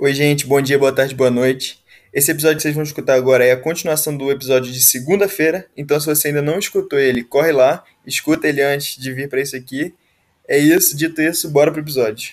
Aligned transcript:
Oi, 0.00 0.14
gente, 0.14 0.46
bom 0.46 0.60
dia, 0.60 0.78
boa 0.78 0.92
tarde, 0.92 1.12
boa 1.12 1.28
noite. 1.28 1.82
Esse 2.14 2.30
episódio 2.30 2.58
que 2.58 2.62
vocês 2.62 2.74
vão 2.76 2.84
escutar 2.84 3.14
agora 3.14 3.44
é 3.44 3.50
a 3.50 3.56
continuação 3.56 4.16
do 4.16 4.30
episódio 4.30 4.72
de 4.72 4.80
segunda-feira, 4.80 5.66
então 5.76 5.98
se 5.98 6.06
você 6.06 6.28
ainda 6.28 6.40
não 6.40 6.56
escutou 6.56 6.96
ele, 6.96 7.24
corre 7.24 7.50
lá, 7.50 7.82
escuta 8.06 8.46
ele 8.46 8.62
antes 8.62 8.96
de 8.96 9.12
vir 9.12 9.28
para 9.28 9.40
esse 9.40 9.56
aqui. 9.56 9.92
É 10.46 10.56
isso, 10.56 10.96
dito 10.96 11.20
isso, 11.20 11.50
bora 11.50 11.72
pro 11.72 11.80
episódio. 11.80 12.32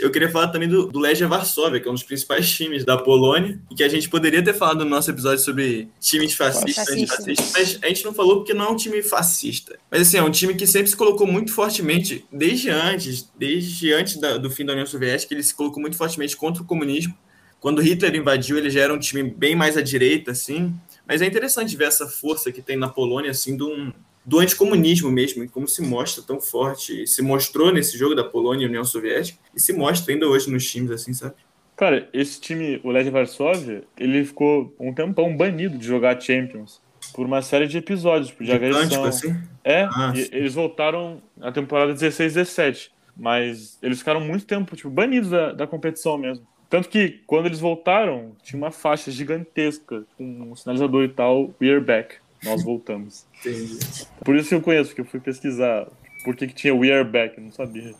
Eu 0.00 0.10
queria 0.10 0.30
falar 0.30 0.48
também 0.48 0.68
do, 0.68 0.86
do 0.86 0.98
Legia 0.98 1.28
Varsóvia, 1.28 1.78
que 1.78 1.86
é 1.86 1.90
um 1.90 1.94
dos 1.94 2.02
principais 2.02 2.50
times 2.50 2.84
da 2.84 2.96
Polônia, 2.96 3.60
e 3.70 3.74
que 3.74 3.84
a 3.84 3.88
gente 3.88 4.08
poderia 4.08 4.42
ter 4.42 4.54
falado 4.54 4.84
no 4.84 4.90
nosso 4.90 5.10
episódio 5.10 5.44
sobre 5.44 5.88
times 6.00 6.34
fascistas, 6.34 6.86
fascistas, 6.86 7.52
mas 7.52 7.78
a 7.82 7.88
gente 7.88 8.04
não 8.04 8.14
falou 8.14 8.36
porque 8.36 8.54
não 8.54 8.66
é 8.66 8.68
um 8.70 8.76
time 8.76 9.02
fascista. 9.02 9.78
Mas 9.90 10.02
assim, 10.02 10.16
é 10.16 10.22
um 10.22 10.30
time 10.30 10.54
que 10.54 10.66
sempre 10.66 10.88
se 10.88 10.96
colocou 10.96 11.26
muito 11.26 11.52
fortemente, 11.52 12.24
desde 12.32 12.70
antes, 12.70 13.30
desde 13.38 13.92
antes 13.92 14.16
da, 14.16 14.38
do 14.38 14.50
fim 14.50 14.64
da 14.64 14.72
União 14.72 14.86
Soviética, 14.86 15.34
ele 15.34 15.42
se 15.42 15.54
colocou 15.54 15.80
muito 15.80 15.96
fortemente 15.96 16.36
contra 16.36 16.62
o 16.62 16.66
comunismo. 16.66 17.14
Quando 17.60 17.82
Hitler 17.82 18.14
invadiu, 18.14 18.56
ele 18.56 18.70
já 18.70 18.80
era 18.80 18.94
um 18.94 18.98
time 18.98 19.22
bem 19.22 19.54
mais 19.54 19.76
à 19.76 19.82
direita, 19.82 20.30
assim. 20.30 20.74
Mas 21.06 21.20
é 21.20 21.26
interessante 21.26 21.76
ver 21.76 21.88
essa 21.88 22.06
força 22.06 22.50
que 22.50 22.62
tem 22.62 22.76
na 22.76 22.88
Polônia, 22.88 23.32
assim, 23.32 23.56
de 23.56 23.62
um, 23.62 23.92
do 24.30 24.38
anticomunismo 24.38 25.10
mesmo, 25.10 25.42
e 25.42 25.48
como 25.48 25.66
se 25.66 25.82
mostra 25.82 26.22
tão 26.22 26.40
forte, 26.40 27.04
se 27.04 27.20
mostrou 27.20 27.72
nesse 27.72 27.98
jogo 27.98 28.14
da 28.14 28.22
Polônia 28.22 28.64
e 28.64 28.68
União 28.68 28.84
Soviética, 28.84 29.36
e 29.52 29.60
se 29.60 29.72
mostra 29.72 30.14
ainda 30.14 30.28
hoje 30.28 30.48
nos 30.48 30.70
times, 30.70 30.92
assim, 30.92 31.12
sabe? 31.12 31.34
Cara, 31.76 32.08
esse 32.12 32.40
time, 32.40 32.80
o 32.84 32.92
Legia 32.92 33.10
Varsóvia, 33.10 33.82
ele 33.98 34.24
ficou 34.24 34.72
um 34.78 34.94
tempão 34.94 35.36
banido 35.36 35.76
de 35.76 35.84
jogar 35.84 36.20
Champions 36.20 36.80
por 37.12 37.26
uma 37.26 37.42
série 37.42 37.66
de 37.66 37.78
episódios, 37.78 38.30
de, 38.30 38.44
de 38.44 38.52
agressão. 38.52 39.04
Assim? 39.04 39.34
É, 39.64 39.82
ah, 39.82 40.12
eles 40.30 40.54
voltaram 40.54 41.20
na 41.36 41.50
temporada 41.50 41.92
16-17, 41.92 42.90
mas 43.16 43.80
eles 43.82 43.98
ficaram 43.98 44.20
muito 44.20 44.46
tempo, 44.46 44.76
tipo, 44.76 44.90
banidos 44.90 45.30
da, 45.30 45.52
da 45.52 45.66
competição 45.66 46.16
mesmo. 46.16 46.46
Tanto 46.68 46.88
que, 46.88 47.20
quando 47.26 47.46
eles 47.46 47.58
voltaram, 47.58 48.36
tinha 48.44 48.56
uma 48.56 48.70
faixa 48.70 49.10
gigantesca 49.10 50.04
com 50.16 50.52
um 50.52 50.54
sinalizador 50.54 51.02
e 51.02 51.08
tal, 51.08 51.52
We're 51.60 51.80
Back. 51.80 52.18
Nós 52.44 52.64
voltamos. 52.64 53.26
Entendi. 53.40 53.78
Por 54.24 54.36
isso 54.36 54.48
que 54.48 54.54
eu 54.54 54.62
conheço, 54.62 54.90
porque 54.90 55.02
eu 55.02 55.06
fui 55.06 55.20
pesquisar 55.20 55.86
por 56.24 56.36
que, 56.36 56.46
que 56.46 56.54
tinha 56.54 56.74
We 56.74 56.92
Are 56.92 57.08
Back, 57.08 57.38
eu 57.38 57.44
não 57.44 57.52
sabia. 57.52 57.94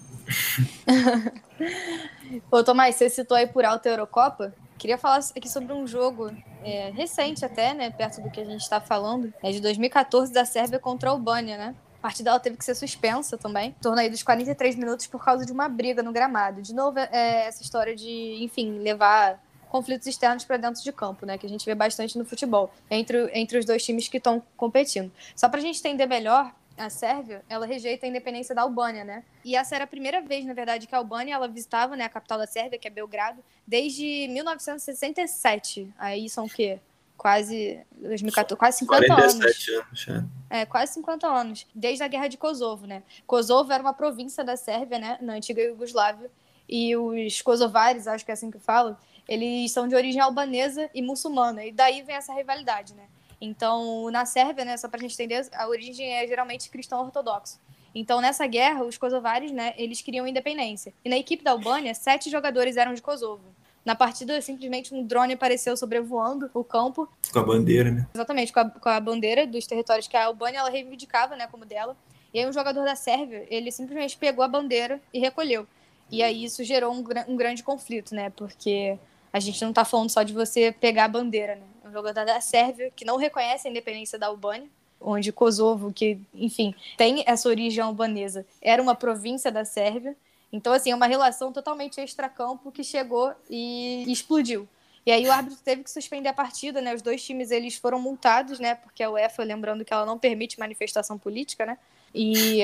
Ô, 2.50 2.62
Tomás, 2.62 2.96
você 2.96 3.08
citou 3.08 3.36
aí 3.36 3.46
por 3.46 3.64
alta 3.64 3.88
a 3.88 3.92
Eurocopa. 3.92 4.54
Queria 4.78 4.98
falar 4.98 5.20
aqui 5.36 5.48
sobre 5.48 5.72
um 5.72 5.86
jogo 5.86 6.30
é, 6.62 6.90
recente 6.90 7.44
até, 7.44 7.74
né, 7.74 7.90
perto 7.90 8.22
do 8.22 8.30
que 8.30 8.40
a 8.40 8.44
gente 8.44 8.62
está 8.62 8.80
falando, 8.80 9.32
é 9.42 9.50
de 9.50 9.60
2014 9.60 10.32
da 10.32 10.44
Sérvia 10.44 10.78
contra 10.78 11.10
a 11.10 11.12
Albânia, 11.12 11.58
né? 11.58 11.74
A 11.98 12.02
partida 12.02 12.30
ela 12.30 12.40
teve 12.40 12.56
que 12.56 12.64
ser 12.64 12.74
suspensa 12.74 13.36
também, 13.36 13.70
em 13.70 13.82
torno 13.82 14.00
aí 14.00 14.08
dos 14.08 14.22
43 14.22 14.76
minutos 14.76 15.06
por 15.06 15.22
causa 15.22 15.44
de 15.44 15.52
uma 15.52 15.68
briga 15.68 16.02
no 16.02 16.12
gramado. 16.12 16.62
De 16.62 16.74
novo, 16.74 16.98
é, 16.98 17.46
essa 17.46 17.62
história 17.62 17.94
de, 17.94 18.42
enfim, 18.42 18.78
levar 18.78 19.38
conflitos 19.70 20.06
externos 20.06 20.44
para 20.44 20.56
dentro 20.56 20.82
de 20.82 20.92
campo, 20.92 21.24
né? 21.24 21.38
Que 21.38 21.46
a 21.46 21.48
gente 21.48 21.64
vê 21.64 21.74
bastante 21.74 22.18
no 22.18 22.24
futebol, 22.24 22.70
entre, 22.90 23.30
entre 23.32 23.58
os 23.58 23.64
dois 23.64 23.82
times 23.82 24.08
que 24.08 24.18
estão 24.18 24.42
competindo. 24.56 25.10
Só 25.34 25.48
para 25.48 25.60
a 25.60 25.62
gente 25.62 25.78
entender 25.78 26.06
melhor, 26.06 26.52
a 26.76 26.90
Sérvia, 26.90 27.42
ela 27.48 27.66
rejeita 27.66 28.06
a 28.06 28.08
independência 28.08 28.54
da 28.54 28.62
Albânia, 28.62 29.04
né? 29.04 29.22
E 29.44 29.54
essa 29.54 29.74
era 29.74 29.84
a 29.84 29.86
primeira 29.86 30.20
vez, 30.20 30.44
na 30.44 30.54
verdade, 30.54 30.86
que 30.86 30.94
a 30.94 30.98
Albânia 30.98 31.34
ela 31.34 31.46
visitava, 31.46 31.94
né, 31.94 32.04
a 32.04 32.08
capital 32.08 32.38
da 32.38 32.46
Sérvia, 32.46 32.78
que 32.78 32.88
é 32.88 32.90
Belgrado, 32.90 33.42
desde 33.66 34.26
1967. 34.28 35.92
Aí 35.98 36.28
são 36.28 36.46
o 36.46 36.48
quê? 36.48 36.80
Quase 37.16 37.80
2014, 37.92 38.58
quase 38.58 38.78
50 38.78 39.06
47 39.06 39.70
anos. 39.70 39.84
anos 39.84 40.00
já. 40.00 40.24
É, 40.48 40.64
quase 40.64 40.94
50 40.94 41.26
anos, 41.26 41.66
desde 41.74 42.02
a 42.02 42.08
Guerra 42.08 42.28
de 42.28 42.38
Kosovo, 42.38 42.86
né? 42.86 43.02
Kosovo 43.26 43.70
era 43.72 43.82
uma 43.82 43.92
província 43.92 44.42
da 44.42 44.56
Sérvia, 44.56 44.98
né, 44.98 45.18
na 45.20 45.34
antiga 45.34 45.60
Iugoslávia, 45.60 46.30
e 46.66 46.96
os 46.96 47.42
kosovares, 47.42 48.06
acho 48.06 48.24
que 48.24 48.30
é 48.30 48.34
assim 48.34 48.50
que 48.50 48.58
falo, 48.58 48.96
eles 49.30 49.70
são 49.70 49.86
de 49.86 49.94
origem 49.94 50.20
albanesa 50.20 50.90
e 50.92 51.00
muçulmana, 51.00 51.64
e 51.64 51.70
daí 51.70 52.02
vem 52.02 52.16
essa 52.16 52.34
rivalidade, 52.34 52.94
né? 52.94 53.04
Então, 53.40 54.10
na 54.10 54.26
Sérvia, 54.26 54.64
né, 54.64 54.76
só 54.76 54.88
pra 54.88 54.98
gente 54.98 55.14
entender, 55.14 55.48
a 55.54 55.68
origem 55.68 56.12
é 56.12 56.26
geralmente 56.26 56.68
cristão 56.68 57.00
ortodoxo. 57.00 57.60
Então, 57.94 58.20
nessa 58.20 58.44
guerra, 58.46 58.84
os 58.84 58.98
kosovares, 58.98 59.52
né, 59.52 59.72
eles 59.76 60.02
queriam 60.02 60.26
independência. 60.26 60.92
E 61.04 61.08
na 61.08 61.16
equipe 61.16 61.44
da 61.44 61.52
Albânia, 61.52 61.94
sete 61.94 62.28
jogadores 62.28 62.76
eram 62.76 62.92
de 62.92 63.00
Kosovo. 63.00 63.44
Na 63.84 63.94
partida, 63.94 64.40
simplesmente 64.42 64.94
um 64.94 65.02
drone 65.06 65.32
apareceu 65.32 65.76
sobrevoando 65.76 66.50
o 66.52 66.62
campo. 66.62 67.08
Com 67.32 67.38
a 67.38 67.42
bandeira, 67.42 67.90
né? 67.90 68.06
Exatamente, 68.12 68.52
com 68.52 68.60
a, 68.60 68.68
com 68.68 68.88
a 68.88 69.00
bandeira 69.00 69.46
dos 69.46 69.66
territórios 69.66 70.06
que 70.06 70.16
a 70.16 70.26
Albânia 70.26 70.58
ela 70.58 70.70
reivindicava, 70.70 71.34
né, 71.34 71.46
como 71.46 71.64
dela. 71.64 71.96
E 72.34 72.40
aí 72.40 72.46
um 72.46 72.52
jogador 72.52 72.84
da 72.84 72.94
Sérvia, 72.94 73.46
ele 73.48 73.72
simplesmente 73.72 74.18
pegou 74.18 74.44
a 74.44 74.48
bandeira 74.48 75.00
e 75.14 75.18
recolheu. 75.18 75.66
E 76.10 76.22
aí 76.22 76.44
isso 76.44 76.62
gerou 76.62 76.92
um, 76.92 77.04
um 77.28 77.36
grande 77.36 77.62
conflito, 77.62 78.14
né? 78.14 78.30
Porque 78.30 78.98
a 79.32 79.40
gente 79.40 79.60
não 79.62 79.70
está 79.70 79.84
falando 79.84 80.10
só 80.10 80.22
de 80.22 80.32
você 80.32 80.72
pegar 80.72 81.04
a 81.04 81.08
bandeira, 81.08 81.54
né? 81.54 81.62
É 81.84 81.88
um 81.88 81.92
jogador 81.92 82.24
da 82.24 82.40
Sérvia 82.40 82.92
que 82.94 83.04
não 83.04 83.16
reconhece 83.16 83.66
a 83.66 83.70
independência 83.70 84.18
da 84.18 84.26
Albânia, 84.26 84.68
onde 85.00 85.32
Kosovo, 85.32 85.92
que, 85.92 86.18
enfim, 86.34 86.74
tem 86.96 87.24
essa 87.26 87.48
origem 87.48 87.82
albanesa, 87.82 88.44
era 88.60 88.82
uma 88.82 88.94
província 88.94 89.50
da 89.50 89.64
Sérvia. 89.64 90.16
Então, 90.52 90.72
assim, 90.72 90.90
é 90.90 90.94
uma 90.94 91.06
relação 91.06 91.52
totalmente 91.52 92.00
extracampo 92.00 92.72
que 92.72 92.82
chegou 92.82 93.32
e 93.48 94.04
explodiu. 94.08 94.68
E 95.06 95.10
aí 95.10 95.26
o 95.26 95.32
árbitro 95.32 95.58
teve 95.64 95.82
que 95.82 95.90
suspender 95.90 96.28
a 96.28 96.34
partida, 96.34 96.82
né? 96.82 96.94
Os 96.94 97.00
dois 97.00 97.24
times 97.24 97.50
eles 97.50 97.76
foram 97.76 97.98
multados, 98.00 98.58
né? 98.58 98.74
Porque 98.74 99.02
a 99.02 99.10
UEFA, 99.10 99.42
lembrando 99.42 99.84
que 99.84 99.92
ela 99.92 100.04
não 100.04 100.18
permite 100.18 100.58
manifestação 100.58 101.16
política, 101.16 101.64
né? 101.64 101.78
E, 102.14 102.60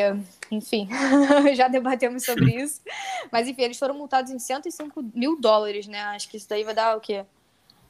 enfim, 0.50 0.88
já 1.54 1.68
debatemos 1.68 2.24
sobre 2.24 2.62
isso. 2.62 2.80
Mas, 3.30 3.46
enfim, 3.46 3.62
eles 3.62 3.78
foram 3.78 3.94
multados 3.94 4.30
em 4.30 4.38
105 4.38 5.04
mil 5.14 5.40
dólares, 5.40 5.86
né? 5.86 6.00
Acho 6.02 6.28
que 6.28 6.36
isso 6.36 6.48
daí 6.48 6.64
vai 6.64 6.74
dar 6.74 6.96
o 6.96 7.00
quê? 7.00 7.24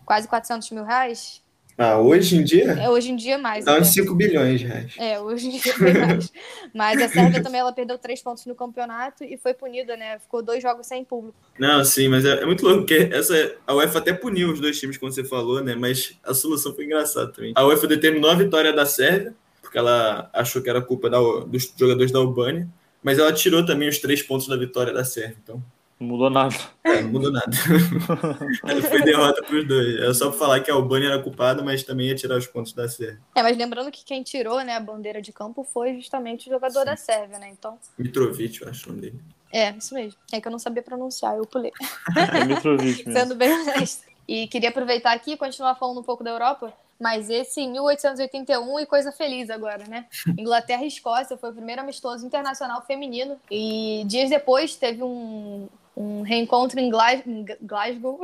Quase 0.05 0.29
400 0.29 0.71
mil 0.71 0.85
reais? 0.85 1.43
Ah, 1.79 1.99
hoje 1.99 2.37
em 2.39 2.43
dia? 2.43 2.73
É, 2.73 2.89
hoje 2.89 3.11
em 3.11 3.17
dia 3.17 3.37
mais. 3.37 3.67
Dá 3.67 3.79
uns 3.79 3.89
5 3.89 4.15
bilhões 4.15 4.61
de 4.61 4.67
reais. 4.67 4.95
É, 4.97 5.21
hoje 5.21 5.49
em 5.49 5.59
dia 5.59 5.75
foi 5.75 5.93
mais. 5.93 6.33
Mas 6.75 7.03
a 7.03 7.09
Sérvia 7.09 7.43
também 7.43 7.61
ela 7.61 7.73
perdeu 7.73 7.99
três 7.99 8.23
pontos 8.23 8.47
no 8.47 8.55
campeonato 8.55 9.23
e 9.23 9.37
foi 9.37 9.53
punida, 9.53 9.95
né? 9.95 10.19
Ficou 10.19 10.43
dois 10.43 10.63
jogos 10.63 10.87
sem 10.87 11.05
público. 11.05 11.37
Não, 11.59 11.85
sim, 11.85 12.09
mas 12.09 12.25
é, 12.25 12.43
é 12.43 12.47
muito 12.47 12.65
louco, 12.65 12.81
porque 12.81 13.11
essa, 13.13 13.57
a 13.67 13.75
UEFA 13.75 13.99
até 13.99 14.15
puniu 14.15 14.53
os 14.53 14.61
dois 14.61 14.81
times, 14.81 14.97
como 14.97 15.13
você 15.13 15.23
falou, 15.23 15.63
né? 15.63 15.75
Mas 15.75 16.19
a 16.25 16.33
solução 16.33 16.75
foi 16.75 16.87
engraçada 16.87 17.31
também. 17.31 17.53
A 17.55 17.67
UEFA 17.67 17.87
determinou 17.87 18.31
a 18.31 18.35
vitória 18.35 18.73
da 18.73 18.87
Sérvia, 18.87 19.35
porque 19.67 19.79
ela 19.79 20.31
achou 20.33 20.63
que 20.63 20.71
era 20.71 20.81
culpa 20.81 21.11
da, 21.11 21.19
dos 21.19 21.73
jogadores 21.77 22.13
da 22.13 22.21
Albânia, 22.21 22.69
mas 23.03 23.19
ela 23.19 23.33
tirou 23.33 23.67
também 23.67 23.89
os 23.89 23.99
três 23.99 24.23
pontos 24.23 24.47
da 24.47 24.57
vitória 24.57 24.93
da 24.93 25.05
Sérvia. 25.05 25.37
Então, 25.43 25.63
não 25.99 26.09
mudou 26.09 26.31
nada. 26.31 26.55
É, 26.85 27.03
não 27.03 27.11
mudou 27.11 27.33
nada. 27.33 27.51
Foi 28.89 29.03
derrota 29.03 29.43
para 29.43 29.57
os 29.57 29.67
dois. 29.67 30.01
É 30.01 30.15
só 30.15 30.29
para 30.29 30.39
falar 30.39 30.61
que 30.61 30.71
a 30.71 30.75
Albânia 30.75 31.09
era 31.09 31.23
culpada, 31.23 31.63
mas 31.63 31.83
também 31.83 32.09
ia 32.09 32.15
tirar 32.15 32.37
os 32.37 32.47
pontos 32.47 32.73
da 32.73 32.89
Sérvia. 32.89 33.21
É, 33.35 33.43
mas 33.43 33.57
lembrando 33.57 33.91
que 33.91 34.05
quem 34.05 34.23
tirou 34.23 34.63
né, 34.63 34.77
a 34.77 34.81
bandeira 34.81 35.21
de 35.21 35.33
campo 35.33 35.65
foi 35.65 35.95
justamente 35.95 36.49
o 36.49 36.53
jogador 36.53 36.81
Sim. 36.81 36.85
da 36.85 36.97
Sérvia, 36.97 37.39
né? 37.39 37.49
Então. 37.51 37.79
Mitrovic, 37.99 38.63
eu 38.63 38.69
acho 38.69 38.87
o 38.87 38.89
nome 38.91 39.01
dele. 39.01 39.21
É, 39.53 39.71
isso 39.71 39.95
mesmo. 39.95 40.19
É 40.31 40.41
que 40.41 40.47
eu 40.47 40.53
não 40.53 40.59
sabia 40.59 40.83
pronunciar, 40.83 41.37
eu 41.37 41.47
pulei. 41.47 41.73
É 42.15 42.45
Mitrovic 42.45 43.07
mesmo. 43.07 43.13
Sendo 43.19 43.35
bem 43.35 43.51
honesto. 43.53 44.05
E 44.29 44.47
queria 44.49 44.69
aproveitar 44.69 45.13
aqui 45.13 45.33
e 45.33 45.37
continuar 45.37 45.77
falando 45.77 46.01
um 46.01 46.03
pouco 46.03 46.23
da 46.23 46.31
Europa, 46.31 46.75
mas 46.99 47.29
esse 47.31 47.61
em 47.61 47.71
1881 47.73 48.81
e 48.81 48.87
coisa 48.87 49.13
feliz 49.13 49.51
agora, 49.51 49.85
né? 49.87 50.07
Inglaterra 50.39 50.85
e 50.85 50.89
Escócia 50.89 51.37
foi 51.37 51.51
o 51.51 51.55
primeiro 51.55 51.83
amistoso 51.83 52.27
internacional 52.27 52.83
feminino 52.83 53.39
e 53.51 54.03
dias 54.07 54.31
depois 54.31 54.77
teve 54.77 55.03
um, 55.03 55.69
um 55.97 56.23
reencontro 56.23 56.79
em 56.81 56.91
Glasgow, 57.61 58.21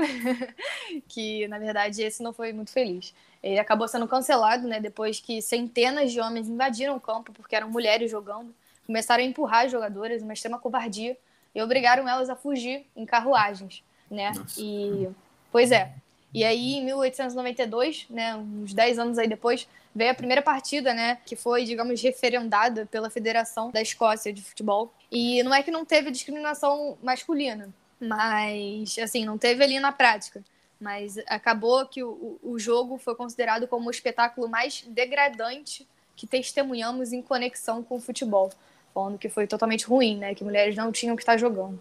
que 1.09 1.47
na 1.49 1.59
verdade 1.59 2.03
esse 2.03 2.23
não 2.23 2.33
foi 2.33 2.53
muito 2.53 2.71
feliz. 2.71 3.15
Ele 3.43 3.59
acabou 3.59 3.89
sendo 3.89 4.07
cancelado, 4.07 4.67
né? 4.69 4.81
Depois 4.81 5.21
que 5.21 5.43
centenas 5.43 6.13
de 6.13 6.21
homens 6.21 6.49
invadiram 6.49 6.97
o 6.97 7.01
campo 7.01 7.33
porque 7.33 7.57
eram 7.57 7.69
mulheres 7.71 8.11
jogando, 8.11 8.55
começaram 8.87 9.23
a 9.23 9.27
empurrar 9.27 9.65
as 9.65 9.73
jogadoras, 9.73 10.23
uma 10.23 10.33
extrema 10.33 10.59
covardia, 10.59 11.17
e 11.55 11.61
obrigaram 11.61 12.09
elas 12.09 12.31
a 12.31 12.37
fugir 12.37 12.87
em 12.97 13.05
carruagens, 13.05 13.83
né? 14.11 14.33
Nossa. 14.35 14.61
E 14.61 15.09
Pois 15.53 15.71
é. 15.71 15.93
E 16.35 16.45
aí, 16.45 16.75
em 16.77 16.85
1892, 16.85 18.07
né, 18.09 18.35
uns 18.35 18.73
10 18.73 18.99
anos 18.99 19.19
aí 19.19 19.29
depois, 19.29 19.69
veio 19.95 20.11
a 20.11 20.15
primeira 20.15 20.41
partida, 20.41 20.95
né, 20.95 21.19
que 21.27 21.37
foi, 21.37 21.65
digamos, 21.65 22.01
referendada 22.01 22.87
pela 22.87 23.11
Federação 23.11 23.71
da 23.71 23.83
Escócia 23.83 24.33
de 24.33 24.43
Futebol. 24.43 24.93
E 25.11 25.43
não 25.43 25.55
é 25.55 25.63
que 25.63 25.71
não 25.71 25.85
teve 25.85 26.11
discriminação 26.11 26.97
masculina, 27.03 27.69
mas, 28.01 28.99
assim, 28.99 29.25
não 29.25 29.37
teve 29.37 29.63
ali 29.63 29.79
na 29.79 29.93
prática. 29.93 30.43
Mas 30.81 31.17
acabou 31.29 31.87
que 31.87 32.03
o, 32.03 32.39
o 32.43 32.59
jogo 32.59 32.99
foi 32.99 33.15
considerado 33.15 33.69
como 33.69 33.89
o 33.89 33.91
espetáculo 33.91 34.49
mais 34.49 34.83
degradante 34.89 35.87
que 36.17 36.27
testemunhamos 36.27 37.13
em 37.13 37.23
conexão 37.23 37.83
com 37.83 37.97
o 37.97 38.01
futebol. 38.01 38.51
Falando 38.93 39.19
que 39.19 39.29
foi 39.29 39.47
totalmente 39.47 39.87
ruim, 39.87 40.17
né, 40.17 40.35
que 40.35 40.43
mulheres 40.43 40.75
não 40.75 40.91
tinham 40.91 41.15
que 41.15 41.23
estar 41.23 41.37
jogando. 41.37 41.79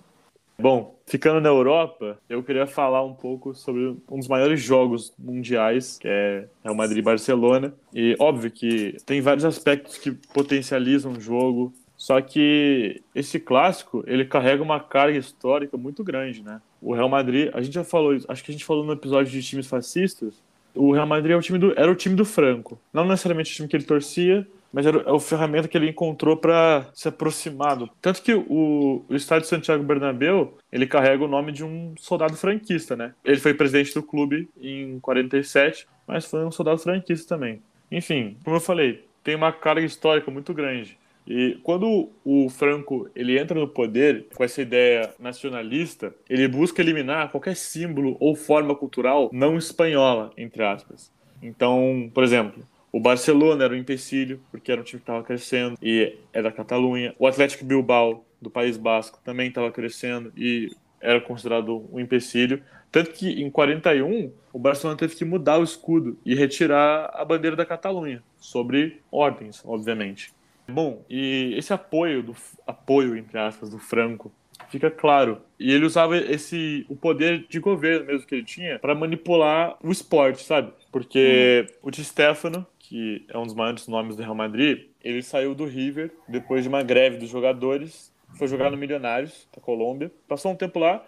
Bom, 0.61 0.95
ficando 1.07 1.41
na 1.41 1.49
Europa, 1.49 2.19
eu 2.29 2.43
queria 2.43 2.67
falar 2.67 3.03
um 3.03 3.13
pouco 3.15 3.53
sobre 3.55 3.97
um 4.09 4.19
dos 4.19 4.27
maiores 4.27 4.61
jogos 4.61 5.11
mundiais, 5.17 5.97
que 5.97 6.07
é 6.07 6.47
o 6.63 6.75
Madrid 6.75 7.03
Barcelona. 7.03 7.73
E 7.93 8.15
óbvio 8.19 8.51
que 8.51 8.95
tem 9.05 9.21
vários 9.21 9.43
aspectos 9.43 9.97
que 9.97 10.11
potencializam 10.11 11.13
o 11.13 11.19
jogo, 11.19 11.73
Só 12.01 12.19
que 12.19 12.99
esse 13.13 13.39
clássico, 13.39 14.03
ele 14.07 14.25
carrega 14.25 14.63
uma 14.63 14.79
carga 14.79 15.19
histórica 15.19 15.77
muito 15.77 16.03
grande, 16.03 16.41
né? 16.41 16.59
O 16.81 16.95
Real 16.95 17.07
Madrid, 17.07 17.51
a 17.53 17.61
gente 17.61 17.75
já 17.75 17.83
falou 17.83 18.15
isso, 18.15 18.25
acho 18.27 18.43
que 18.43 18.49
a 18.49 18.53
gente 18.53 18.65
falou 18.65 18.83
no 18.83 18.93
episódio 18.93 19.31
de 19.31 19.43
times 19.43 19.67
fascistas, 19.67 20.41
o 20.73 20.93
Real 20.93 21.05
Madrid 21.05 21.33
é 21.33 21.37
o 21.37 21.41
time 21.41 21.59
do, 21.59 21.79
era 21.79 21.91
o 21.91 21.95
time 21.95 22.15
do 22.15 22.25
Franco. 22.25 22.79
Não 22.91 23.05
necessariamente 23.05 23.51
o 23.51 23.55
time 23.55 23.67
que 23.67 23.75
ele 23.75 23.83
torcia, 23.83 24.47
mas 24.71 24.85
era 24.85 25.09
a 25.09 25.19
ferramenta 25.19 25.67
que 25.67 25.77
ele 25.77 25.89
encontrou 25.89 26.37
para 26.37 26.87
se 26.93 27.07
aproximar. 27.07 27.75
Do... 27.75 27.89
Tanto 28.01 28.21
que 28.21 28.33
o, 28.33 29.03
o 29.07 29.15
estádio 29.15 29.47
Santiago 29.47 29.83
Bernabéu, 29.83 30.57
ele 30.71 30.87
carrega 30.87 31.23
o 31.23 31.27
nome 31.27 31.51
de 31.51 31.63
um 31.63 31.93
soldado 31.97 32.35
franquista, 32.35 32.95
né? 32.95 33.13
Ele 33.23 33.37
foi 33.37 33.53
presidente 33.53 33.93
do 33.93 34.03
clube 34.03 34.49
em 34.59 34.99
47, 34.99 35.87
mas 36.07 36.25
foi 36.25 36.45
um 36.45 36.51
soldado 36.51 36.79
franquista 36.79 37.35
também. 37.35 37.61
Enfim, 37.91 38.37
como 38.43 38.55
eu 38.55 38.61
falei, 38.61 39.05
tem 39.23 39.35
uma 39.35 39.51
carga 39.51 39.85
histórica 39.85 40.31
muito 40.31 40.53
grande. 40.53 40.97
E 41.27 41.59
quando 41.63 42.09
o 42.25 42.49
Franco 42.49 43.09
ele 43.15 43.37
entra 43.37 43.59
no 43.59 43.67
poder 43.67 44.25
com 44.33 44.43
essa 44.43 44.61
ideia 44.61 45.13
nacionalista, 45.19 46.13
ele 46.29 46.47
busca 46.47 46.81
eliminar 46.81 47.29
qualquer 47.29 47.55
símbolo 47.55 48.17
ou 48.19 48.35
forma 48.35 48.75
cultural 48.75 49.29
não 49.31 49.57
espanhola, 49.57 50.31
entre 50.35 50.63
aspas. 50.63 51.11
Então, 51.41 52.09
por 52.13 52.23
exemplo, 52.23 52.63
o 52.91 52.99
Barcelona 52.99 53.63
era 53.63 53.73
um 53.73 53.77
empecilho, 53.77 54.41
porque 54.51 54.71
era 54.71 54.81
um 54.81 54.83
time 54.83 54.99
que 54.99 55.03
estava 55.03 55.23
crescendo 55.23 55.77
e 55.81 56.17
é 56.33 56.41
da 56.41 56.51
Catalunha. 56.51 57.15
O 57.17 57.25
Atlético 57.25 57.63
Bilbao, 57.63 58.25
do 58.41 58.49
País 58.49 58.75
Basco, 58.77 59.19
também 59.23 59.47
estava 59.47 59.71
crescendo 59.71 60.31
e 60.35 60.75
era 60.99 61.21
considerado 61.21 61.87
um 61.91 61.99
empecilho. 61.99 62.61
Tanto 62.91 63.11
que 63.11 63.41
em 63.41 63.49
41 63.49 64.31
o 64.51 64.59
Barcelona 64.59 64.97
teve 64.97 65.15
que 65.15 65.23
mudar 65.23 65.57
o 65.59 65.63
escudo 65.63 66.17
e 66.25 66.35
retirar 66.35 67.09
a 67.13 67.23
bandeira 67.23 67.55
da 67.55 67.65
Catalunha, 67.65 68.21
sobre 68.37 69.01
ordens, 69.09 69.63
obviamente. 69.65 70.33
Bom, 70.67 71.03
e 71.09 71.53
esse 71.57 71.73
apoio, 71.73 72.21
do, 72.21 72.35
apoio, 72.67 73.15
entre 73.17 73.37
aspas, 73.39 73.69
do 73.69 73.79
Franco, 73.79 74.31
fica 74.69 74.91
claro. 74.91 75.41
E 75.59 75.71
ele 75.71 75.85
usava 75.85 76.17
esse 76.17 76.85
o 76.89 76.95
poder 76.95 77.45
de 77.47 77.59
governo 77.59 78.05
mesmo 78.07 78.27
que 78.27 78.35
ele 78.35 78.43
tinha 78.43 78.79
para 78.79 78.95
manipular 78.95 79.77
o 79.83 79.91
esporte, 79.91 80.43
sabe? 80.43 80.71
Porque 80.91 81.67
uhum. 81.69 81.89
o 81.89 81.91
Di 81.91 82.03
Stefano, 82.03 82.65
que 82.91 83.25
é 83.29 83.37
um 83.37 83.45
dos 83.45 83.53
maiores 83.53 83.87
nomes 83.87 84.17
do 84.17 84.21
Real 84.21 84.35
Madrid, 84.35 84.89
ele 85.01 85.23
saiu 85.23 85.55
do 85.55 85.63
River 85.63 86.11
depois 86.27 86.63
de 86.63 86.67
uma 86.67 86.83
greve 86.83 87.15
dos 87.15 87.29
jogadores, 87.29 88.13
foi 88.37 88.49
jogar 88.49 88.69
no 88.69 88.75
Milionários, 88.75 89.47
da 89.55 89.61
Colômbia, 89.61 90.11
passou 90.27 90.51
um 90.51 90.55
tempo 90.57 90.77
lá 90.77 91.01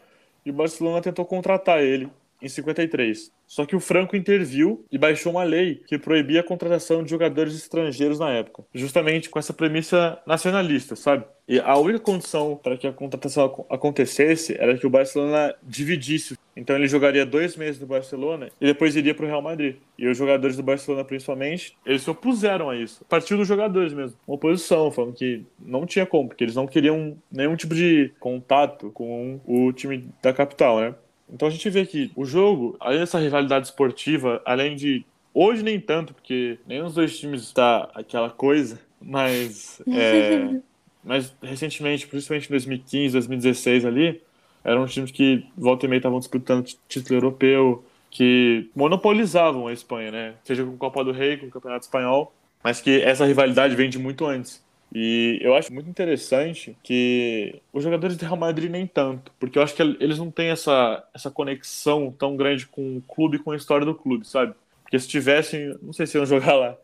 e 0.46 0.50
o 0.50 0.54
Barcelona 0.54 1.02
tentou 1.02 1.26
contratar 1.26 1.84
ele 1.84 2.10
em 2.44 2.50
53. 2.50 3.32
Só 3.48 3.66
que 3.66 3.76
o 3.76 3.80
Franco 3.80 4.16
interviu 4.16 4.86
e 4.92 4.98
baixou 4.98 5.32
uma 5.32 5.44
lei 5.44 5.82
que 5.88 5.98
proibia 5.98 6.42
a 6.42 6.44
contratação 6.44 7.04
de 7.04 7.10
jogadores 7.10 7.56
estrangeiros 7.56 8.20
na 8.20 8.32
época, 8.32 8.64
justamente 8.74 9.30
com 9.30 9.40
essa 9.40 9.54
premissa 9.54 10.20
nacionalista, 10.26 10.96
sabe? 10.96 11.26
E 11.48 11.60
a 11.60 11.78
única 11.78 12.00
condição 12.00 12.60
para 12.62 12.78
que 12.78 12.88
a 12.88 12.94
contratação 12.94 13.66
acontecesse 13.70 14.56
era 14.58 14.78
que 14.78 14.88
o 14.88 14.90
Barcelona 14.90 15.54
dividisse. 15.62 16.38
Então 16.56 16.76
ele 16.76 16.88
jogaria 16.88 17.26
dois 17.26 17.58
meses 17.58 17.82
no 17.82 17.88
Barcelona 17.88 18.50
e 18.62 18.66
depois 18.66 18.96
iria 18.96 19.14
para 19.14 19.26
o 19.26 19.28
Real 19.28 19.42
Madrid. 19.42 19.76
E 19.98 20.08
os 20.08 20.18
jogadores 20.18 20.56
do 20.56 20.64
Barcelona, 20.64 21.04
principalmente, 21.04 21.76
eles 21.86 22.02
se 22.02 22.10
opuseram 22.10 22.70
a 22.70 22.78
isso. 22.78 23.04
Partiu 23.10 23.38
dos 23.38 23.48
jogadores 23.48 23.94
mesmo. 23.94 24.18
Uma 24.26 24.36
oposição, 24.36 24.90
falando 24.92 25.14
que 25.14 25.44
não 25.60 25.86
tinha 25.86 26.06
como, 26.06 26.30
porque 26.30 26.44
eles 26.44 26.56
não 26.56 26.66
queriam 26.66 27.18
nenhum 27.32 27.56
tipo 27.56 27.76
de 27.76 28.12
contato 28.20 28.90
com 28.92 29.42
o 29.46 29.74
time 29.74 30.10
da 30.22 30.32
capital, 30.32 30.80
né? 30.80 30.96
Então 31.32 31.48
a 31.48 31.52
gente 31.52 31.70
vê 31.70 31.86
que 31.86 32.12
o 32.16 32.26
jogo, 32.26 32.76
além 32.80 33.00
dessa 33.00 33.20
rivalidade 33.20 33.68
esportiva, 33.68 34.42
além 34.46 34.76
de. 34.76 35.06
Hoje 35.34 35.64
nem 35.64 35.80
tanto, 35.80 36.14
porque 36.14 36.60
nenhum 36.68 36.86
dos 36.86 36.94
dois 36.94 37.18
times 37.18 37.42
está 37.42 37.90
aquela 37.94 38.30
coisa, 38.30 38.80
mas. 39.02 39.82
É, 39.88 40.60
mas 41.04 41.34
recentemente, 41.42 42.08
principalmente 42.08 42.48
em 42.48 42.52
2015, 42.52 43.14
2016 43.14 43.86
ali, 43.86 44.22
eram 44.64 44.86
times 44.86 45.12
que 45.12 45.46
volta 45.58 45.86
e 45.86 45.90
meia 45.90 45.98
estavam 45.98 46.20
disputando 46.20 46.66
título 46.88 47.18
europeu, 47.18 47.84
que 48.10 48.70
monopolizavam 48.76 49.68
a 49.68 49.74
Espanha, 49.74 50.12
né? 50.12 50.34
Seja 50.44 50.64
com 50.64 50.76
a 50.76 50.78
Copa 50.78 51.04
do 51.04 51.12
Rei, 51.12 51.38
com 51.38 51.48
o 51.48 51.52
Campeonato 51.52 51.86
Espanhol, 51.86 52.32
mas 52.64 52.80
que 52.80 53.02
essa 53.02 53.26
rivalidade 53.26 53.76
vem 53.76 53.90
de 53.90 53.98
muito 53.98 54.26
antes. 54.26 54.64
E 54.94 55.40
eu 55.42 55.56
acho 55.56 55.74
muito 55.74 55.90
interessante 55.90 56.78
que 56.84 57.60
os 57.74 57.84
jogadores 57.84 58.16
do 58.16 58.22
Real 58.22 58.38
Madrid 58.38 58.70
nem 58.70 58.86
tanto, 58.86 59.32
porque 59.40 59.58
eu 59.58 59.64
acho 59.64 59.74
que 59.74 59.82
eles 59.82 60.20
não 60.20 60.30
têm 60.30 60.50
essa, 60.50 61.04
essa 61.14 61.32
conexão 61.32 62.12
tão 62.12 62.38
grande 62.38 62.68
com 62.68 62.98
o 62.98 63.02
clube, 63.02 63.40
com 63.40 63.52
a 63.52 63.56
história 63.56 63.86
do 63.86 63.96
clube, 63.96 64.28
sabe? 64.28 64.54
Porque 64.84 65.00
se 65.00 65.08
tivessem, 65.08 65.76
não 65.82 65.94
sei 65.94 66.06
se 66.06 66.16
iam 66.16 66.26
jogar 66.28 66.54
lá, 66.54 66.78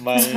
mas 0.00 0.32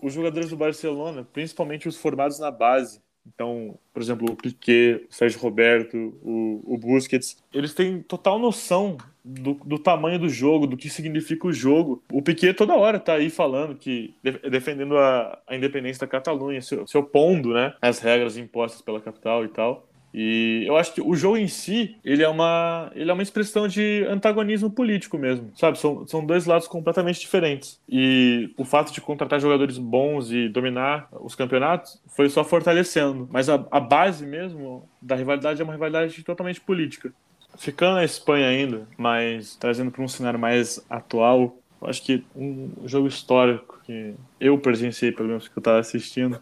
os 0.00 0.14
jogadores 0.14 0.48
do 0.48 0.56
Barcelona, 0.56 1.26
principalmente 1.30 1.86
os 1.86 1.98
formados 1.98 2.38
na 2.38 2.50
base, 2.50 3.02
então, 3.26 3.78
por 3.92 4.02
exemplo, 4.02 4.30
o 4.30 4.36
Piquet, 4.36 5.06
o 5.10 5.14
Sérgio 5.14 5.40
Roberto, 5.40 5.96
o, 6.22 6.62
o 6.64 6.78
Busquets, 6.78 7.36
eles 7.52 7.74
têm 7.74 8.00
total 8.02 8.38
noção 8.38 8.96
do, 9.24 9.54
do, 9.64 9.78
tamanho 9.78 10.18
do 10.18 10.28
jogo, 10.28 10.66
do 10.66 10.76
que 10.76 10.90
significa 10.90 11.46
o 11.46 11.52
jogo. 11.52 12.02
O 12.12 12.20
Piquet 12.20 12.52
toda 12.52 12.74
hora 12.74 13.00
tá 13.00 13.14
aí 13.14 13.30
falando 13.30 13.74
que 13.74 14.14
defendendo 14.50 14.98
a, 14.98 15.38
a 15.46 15.56
independência 15.56 16.00
da 16.00 16.06
Catalunha, 16.06 16.60
se, 16.60 16.78
se 16.86 16.98
opondo, 16.98 17.54
né, 17.54 17.74
às 17.80 18.00
regras 18.00 18.36
impostas 18.36 18.82
pela 18.82 19.00
capital 19.00 19.44
e 19.44 19.48
tal. 19.48 19.88
E 20.16 20.62
eu 20.64 20.76
acho 20.76 20.94
que 20.94 21.02
o 21.02 21.16
jogo 21.16 21.36
em 21.36 21.48
si, 21.48 21.96
ele 22.04 22.22
é 22.22 22.28
uma, 22.28 22.88
ele 22.94 23.10
é 23.10 23.12
uma 23.12 23.22
expressão 23.22 23.66
de 23.66 24.06
antagonismo 24.08 24.70
político 24.70 25.18
mesmo, 25.18 25.50
sabe? 25.56 25.76
São, 25.76 26.06
são 26.06 26.24
dois 26.24 26.46
lados 26.46 26.68
completamente 26.68 27.18
diferentes. 27.18 27.80
E 27.88 28.48
o 28.56 28.64
fato 28.64 28.92
de 28.92 29.00
contratar 29.00 29.40
jogadores 29.40 29.76
bons 29.76 30.30
e 30.30 30.48
dominar 30.48 31.08
os 31.10 31.34
campeonatos 31.34 32.00
foi 32.14 32.28
só 32.28 32.44
fortalecendo. 32.44 33.28
Mas 33.32 33.48
a, 33.48 33.54
a 33.72 33.80
base 33.80 34.24
mesmo 34.24 34.88
da 35.02 35.16
rivalidade 35.16 35.60
é 35.60 35.64
uma 35.64 35.72
rivalidade 35.72 36.22
totalmente 36.22 36.60
política. 36.60 37.12
Ficando 37.56 37.94
na 37.94 38.04
Espanha 38.04 38.48
ainda, 38.48 38.88
mas 38.96 39.56
trazendo 39.56 39.90
para 39.90 40.02
um 40.02 40.08
cenário 40.08 40.38
mais 40.38 40.84
atual, 40.88 41.56
acho 41.82 42.02
que 42.02 42.24
um 42.34 42.70
jogo 42.84 43.06
histórico 43.06 43.80
que 43.84 44.14
eu 44.40 44.58
presenciei, 44.58 45.12
pelo 45.12 45.28
menos 45.28 45.48
que 45.48 45.56
eu 45.56 45.60
estava 45.60 45.78
assistindo, 45.78 46.40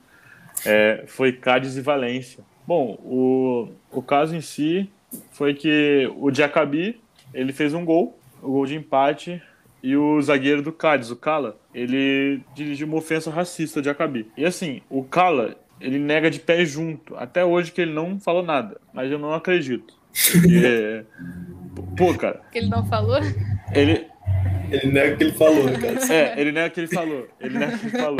é, 0.65 1.05
foi 1.07 1.33
Cádiz 1.33 1.77
e 1.77 1.81
Valência 1.81 2.45
Bom, 2.67 2.97
o, 3.03 3.69
o 3.91 4.03
caso 4.03 4.37
em 4.37 4.41
si 4.41 4.89
foi 5.33 5.53
que 5.53 6.11
o 6.17 6.31
Diacabi, 6.31 7.01
ele 7.35 7.53
fez 7.53 7.75
um 7.75 7.85
gol, 7.85 8.19
o 8.41 8.53
gol 8.53 8.67
de 8.67 8.77
empate, 8.77 9.43
e 9.83 9.97
o 9.97 10.23
zagueiro 10.23 10.63
do 10.63 10.73
Cádiz, 10.73 11.11
o 11.11 11.17
Cala, 11.17 11.59
ele 11.75 12.41
dirigiu 12.55 12.87
uma 12.87 12.99
ofensa 12.99 13.31
racista 13.31 13.81
ao 13.81 13.83
Diacabi. 13.83 14.31
E 14.37 14.45
assim, 14.45 14.81
o 14.89 15.03
Cala, 15.03 15.57
ele 15.81 15.99
nega 15.99 16.31
de 16.31 16.39
pé 16.39 16.65
junto, 16.65 17.17
até 17.17 17.45
hoje 17.45 17.73
que 17.73 17.81
ele 17.81 17.93
não 17.93 18.21
falou 18.21 18.45
nada, 18.45 18.81
mas 18.95 19.11
eu 19.11 19.19
não 19.19 19.35
acredito. 19.35 19.95
Porque, 20.13 21.05
pô, 21.97 22.15
cara. 22.19 22.43
Que 22.51 22.59
ele 22.59 22.69
não 22.69 22.85
falou? 22.87 23.19
Ele, 23.75 24.07
ele 24.71 24.93
nega 24.93 25.17
que 25.17 25.25
ele 25.25 25.33
falou, 25.33 25.65
né, 25.65 25.79
cara. 25.79 26.13
É, 26.13 26.41
ele 26.41 26.53
nega 26.53 26.71
que 26.71 26.81
ele 26.81 26.89
falou. 26.89 27.29
Ele 27.41 27.59
nega 27.59 27.79
que 27.79 27.87
ele 27.87 27.99
falou. 27.99 28.19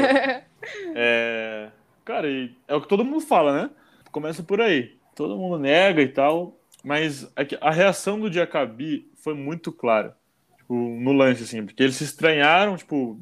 É, 0.95 1.69
cara, 2.05 2.29
é 2.69 2.75
o 2.75 2.81
que 2.81 2.89
todo 2.89 3.05
mundo 3.05 3.21
fala, 3.21 3.63
né? 3.63 3.71
começa 4.13 4.43
por 4.43 4.61
aí. 4.61 4.97
Todo 5.17 5.37
mundo 5.37 5.59
nega 5.59 6.01
e 6.03 6.09
tal, 6.09 6.57
mas 6.85 7.25
é 7.37 7.47
a 7.61 7.71
reação 7.71 8.21
do 8.21 8.31
Diacabi 8.31 9.11
foi 9.17 9.35
muito 9.35 9.73
clara. 9.73 10.17
Tipo, 10.59 10.75
no 10.75 11.13
lance, 11.13 11.43
assim, 11.43 11.65
porque 11.65 11.83
eles 11.83 11.97
se 11.97 12.05
estranharam, 12.05 12.77
tipo, 12.77 13.19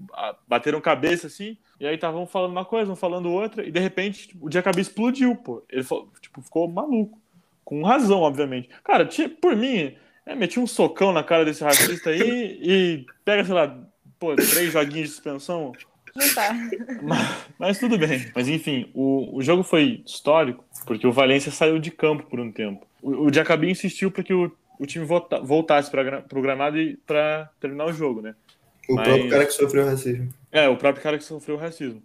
bateram 0.46 0.80
cabeça, 0.80 1.28
assim, 1.28 1.56
e 1.78 1.86
aí 1.86 1.94
estavam 1.94 2.26
falando 2.26 2.52
uma 2.52 2.64
coisa, 2.64 2.94
falando 2.94 3.30
outra, 3.30 3.64
e 3.64 3.70
de 3.70 3.80
repente 3.80 4.28
tipo, 4.28 4.46
o 4.46 4.50
Diacabi 4.50 4.82
explodiu, 4.82 5.34
pô. 5.36 5.64
Ele 5.70 5.82
tipo, 6.20 6.42
ficou 6.42 6.68
maluco. 6.68 7.18
Com 7.70 7.84
razão, 7.84 8.22
obviamente. 8.22 8.68
Cara, 8.82 9.06
tinha, 9.06 9.28
por 9.28 9.54
mim, 9.54 9.94
é, 10.26 10.34
meti 10.34 10.58
um 10.58 10.66
socão 10.66 11.12
na 11.12 11.22
cara 11.22 11.44
desse 11.44 11.62
racista 11.62 12.10
aí 12.10 12.58
e 12.60 13.06
pega, 13.24 13.44
sei 13.44 13.54
lá, 13.54 13.78
pô, 14.18 14.34
três 14.34 14.72
joguinhos 14.72 15.10
de 15.10 15.14
suspensão. 15.14 15.70
Não 16.16 16.34
tá. 16.34 16.52
Mas, 17.00 17.36
mas, 17.56 17.78
tudo 17.78 17.96
bem. 17.96 18.28
Mas 18.34 18.48
enfim, 18.48 18.90
o, 18.92 19.36
o 19.36 19.40
jogo 19.40 19.62
foi 19.62 20.02
histórico 20.04 20.64
porque 20.84 21.06
o 21.06 21.12
Valência 21.12 21.52
saiu 21.52 21.78
de 21.78 21.92
campo 21.92 22.24
por 22.24 22.40
um 22.40 22.50
tempo. 22.50 22.84
O, 23.00 23.26
o 23.26 23.30
Diacabi 23.30 23.70
insistiu 23.70 24.10
para 24.10 24.24
que 24.24 24.34
o, 24.34 24.50
o 24.76 24.84
time 24.84 25.04
volta, 25.04 25.38
voltasse 25.38 25.88
para 25.88 26.24
o 26.34 26.42
gramado 26.42 26.76
para 27.06 27.48
terminar 27.60 27.86
o 27.86 27.92
jogo, 27.92 28.20
né? 28.20 28.34
O 28.88 28.96
mas, 28.96 29.06
próprio 29.06 29.30
cara 29.30 29.46
que 29.46 29.52
sofreu 29.52 29.86
racismo. 29.86 30.28
É, 30.50 30.68
o 30.68 30.76
próprio 30.76 31.04
cara 31.04 31.18
que 31.18 31.22
sofreu 31.22 31.56
racismo. 31.56 32.02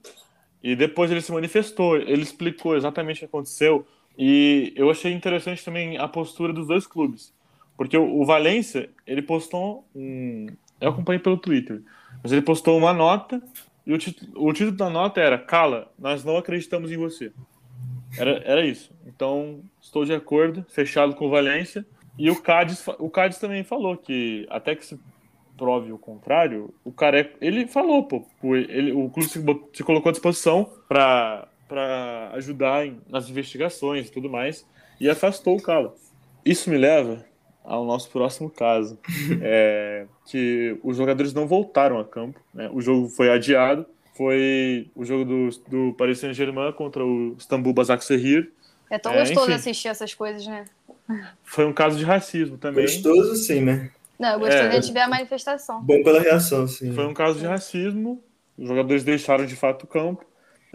E 0.62 0.75
depois 0.75 1.10
ele 1.10 1.22
se 1.22 1.31
manifestou, 1.31 1.98
ele 1.98 2.22
explicou 2.22 2.77
exatamente 2.77 3.17
o 3.17 3.19
que 3.22 3.25
aconteceu. 3.25 3.88
E 4.17 4.74
eu 4.75 4.89
achei 4.89 5.12
interessante 5.12 5.63
também 5.63 5.98
a 5.98 6.07
postura 6.07 6.53
dos 6.53 6.67
dois 6.67 6.88
clubes. 6.88 7.34
Porque 7.77 7.98
o, 7.98 8.22
o 8.22 8.25
Valência, 8.25 8.89
ele 9.05 9.22
postou 9.22 9.88
um. 9.93 10.48
Eu 10.79 10.89
acompanhei 10.89 11.19
pelo 11.19 11.38
Twitter. 11.38 11.81
Mas 12.24 12.31
ele 12.31 12.41
postou 12.41 12.77
uma 12.77 12.93
nota 12.93 13.41
e 13.86 13.93
o 13.93 13.98
título, 13.98 14.31
o 14.36 14.51
título 14.51 14.75
da 14.75 14.89
nota 14.89 15.22
era: 15.22 15.38
Cala, 15.38 15.91
nós 15.98 16.24
não 16.24 16.38
acreditamos 16.38 16.91
em 16.91 16.98
você. 16.98 17.31
Era, 18.17 18.41
era 18.45 18.65
isso. 18.65 18.91
Então, 19.05 19.62
estou 19.81 20.05
de 20.05 20.13
acordo, 20.13 20.65
fechado 20.69 21.15
com 21.15 21.27
o 21.27 21.29
Valência. 21.29 21.86
E 22.17 22.31
o 22.31 22.41
Cádiz, 22.41 22.86
o 22.98 23.10
Cádiz 23.10 23.39
também 23.39 23.63
falou 23.63 23.98
que, 23.98 24.48
até 24.50 24.74
que 24.74 24.86
se 24.86 24.98
prove 25.57 25.91
o 25.91 25.98
contrário, 25.98 26.74
o 26.84 26.91
Careca, 26.91 27.36
ele 27.41 27.67
falou, 27.67 28.03
pô, 28.03 28.25
ele, 28.43 28.91
o 28.91 29.10
clube 29.10 29.29
se, 29.29 29.43
se 29.74 29.84
colocou 29.84 30.10
à 30.10 30.12
disposição 30.12 30.69
para 30.88 31.48
para 31.67 32.31
ajudar 32.34 32.86
em, 32.86 33.00
nas 33.10 33.29
investigações 33.29 34.07
e 34.07 34.12
tudo 34.12 34.29
mais, 34.29 34.65
e 35.00 35.10
afastou 35.10 35.57
o 35.57 35.62
Cala. 35.62 35.93
Isso 36.45 36.69
me 36.69 36.77
leva 36.77 37.25
ao 37.63 37.84
nosso 37.86 38.10
próximo 38.10 38.50
caso, 38.50 38.98
é, 39.41 40.05
que 40.25 40.77
os 40.84 40.98
jogadores 40.98 41.34
não 41.34 41.48
voltaram 41.48 42.00
a 42.00 42.05
campo, 42.05 42.39
né? 42.53 42.69
o 42.72 42.79
jogo 42.79 43.10
foi 43.10 43.29
adiado, 43.29 43.86
foi 44.15 44.89
o 44.95 45.03
jogo 45.03 45.25
do, 45.25 45.50
do 45.67 45.93
Paris 45.98 46.19
Saint-Germain 46.19 46.72
contra 46.72 47.03
o 47.03 47.36
Istambul 47.38 47.74
Basaksehir. 47.74 48.51
É 48.89 48.98
tão 48.98 49.12
é, 49.13 49.19
gostoso 49.19 49.48
enfim, 49.48 49.53
assistir 49.53 49.88
essas 49.89 50.13
coisas, 50.13 50.45
né? 50.48 50.65
Foi 51.43 51.65
um 51.65 51.74
caso 51.74 51.98
de 51.98 52.05
racismo 52.05 52.57
também. 52.57 52.86
Gostoso 52.86 53.36
sim, 53.36 53.62
né? 53.62 53.91
Não, 54.17 54.34
eu 54.34 54.39
gostei 54.39 54.60
é, 54.60 54.79
de 54.79 54.93
ver 54.93 55.00
a 55.00 55.07
manifestação. 55.10 55.81
Bom 55.81 56.01
pela 56.01 56.22
reação, 56.22 56.67
sim. 56.67 56.93
Foi 56.93 57.05
um 57.05 57.13
caso 57.13 57.39
de 57.39 57.45
racismo, 57.45 58.24
os 58.57 58.67
jogadores 58.67 59.03
deixaram 59.03 59.45
de 59.45 59.55
fato 59.55 59.84
o 59.84 59.88
campo. 59.88 60.25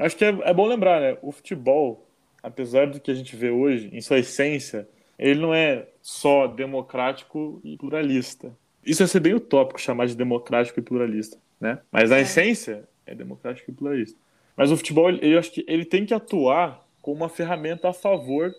Acho 0.01 0.17
que 0.17 0.25
é, 0.25 0.29
é 0.29 0.55
bom 0.55 0.67
lembrar, 0.67 1.01
né? 1.01 1.19
O 1.23 1.31
futebol, 1.31 2.07
apesar 2.43 2.87
do 2.87 2.99
que 2.99 3.11
a 3.11 3.15
gente 3.15 3.37
vê 3.37 3.51
hoje, 3.51 3.91
em 3.93 4.01
sua 4.01 4.19
essência, 4.19 4.89
ele 5.19 5.39
não 5.39 5.55
é 5.55 5.87
só 6.01 6.47
democrático 6.47 7.61
e 7.63 7.77
pluralista. 7.77 8.51
Isso 8.85 9.03
é 9.03 9.07
ser 9.07 9.21
bem 9.21 9.35
utópico 9.35 9.81
chamar 9.81 10.07
de 10.07 10.17
democrático 10.17 10.81
e 10.81 10.83
pluralista, 10.83 11.37
né? 11.61 11.79
Mas 11.93 12.11
a 12.11 12.19
é. 12.19 12.23
essência 12.23 12.89
é 13.07 13.15
democrático 13.15 13.71
e 13.71 13.75
pluralista. 13.75 14.19
Mas 14.57 14.73
o 14.73 14.77
futebol, 14.77 15.11
eu 15.11 15.39
acho 15.39 15.53
que 15.53 15.65
ele 15.69 15.85
tem 15.85 16.07
que 16.07 16.15
atuar 16.15 16.87
como 17.03 17.19
uma 17.19 17.29
ferramenta 17.29 17.91
a 17.91 17.93
favor 17.93 18.55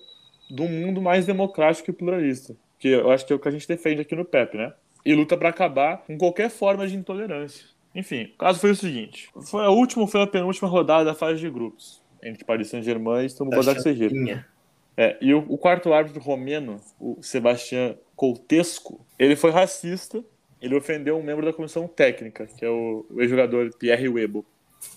do 0.49 0.63
mundo 0.63 1.01
mais 1.01 1.25
democrático 1.25 1.89
e 1.89 1.93
pluralista, 1.93 2.55
que 2.77 2.89
eu 2.89 3.09
acho 3.09 3.25
que 3.25 3.33
é 3.33 3.35
o 3.35 3.39
que 3.39 3.47
a 3.47 3.51
gente 3.51 3.67
defende 3.67 4.01
aqui 4.01 4.15
no 4.15 4.25
PEP, 4.25 4.57
né? 4.57 4.73
E 5.03 5.15
luta 5.15 5.35
para 5.35 5.49
acabar 5.49 6.03
com 6.05 6.17
qualquer 6.17 6.49
forma 6.49 6.87
de 6.87 6.95
intolerância. 6.95 7.65
Enfim, 7.93 8.23
o 8.33 8.37
caso 8.37 8.59
foi 8.59 8.71
o 8.71 8.75
seguinte: 8.75 9.29
foi 9.49 9.65
a 9.65 9.69
última, 9.69 10.07
foi 10.07 10.21
a 10.21 10.27
penúltima 10.27 10.69
rodada 10.69 11.05
da 11.05 11.13
fase 11.13 11.39
de 11.39 11.49
grupos 11.49 12.01
entre 12.23 12.45
Paris 12.45 12.69
Saint-Germain 12.69 13.23
e 13.23 13.25
Istanbul 13.25 13.55
Basaksehir. 13.55 14.45
É, 14.95 15.17
e 15.21 15.33
o, 15.33 15.45
o, 15.47 15.57
quarto 15.57 15.93
árbitro 15.93 16.21
romeno, 16.21 16.79
o 16.99 17.17
Sebastião 17.21 17.97
Coutesco, 18.15 19.03
ele 19.17 19.35
foi 19.35 19.49
racista, 19.49 20.23
ele 20.61 20.75
ofendeu 20.75 21.17
um 21.17 21.23
membro 21.23 21.45
da 21.45 21.53
comissão 21.53 21.87
técnica, 21.87 22.45
que 22.45 22.63
é 22.63 22.69
o, 22.69 23.05
o 23.09 23.21
ex-jogador 23.21 23.71
Pierre 23.79 24.09
Webo, 24.09 24.45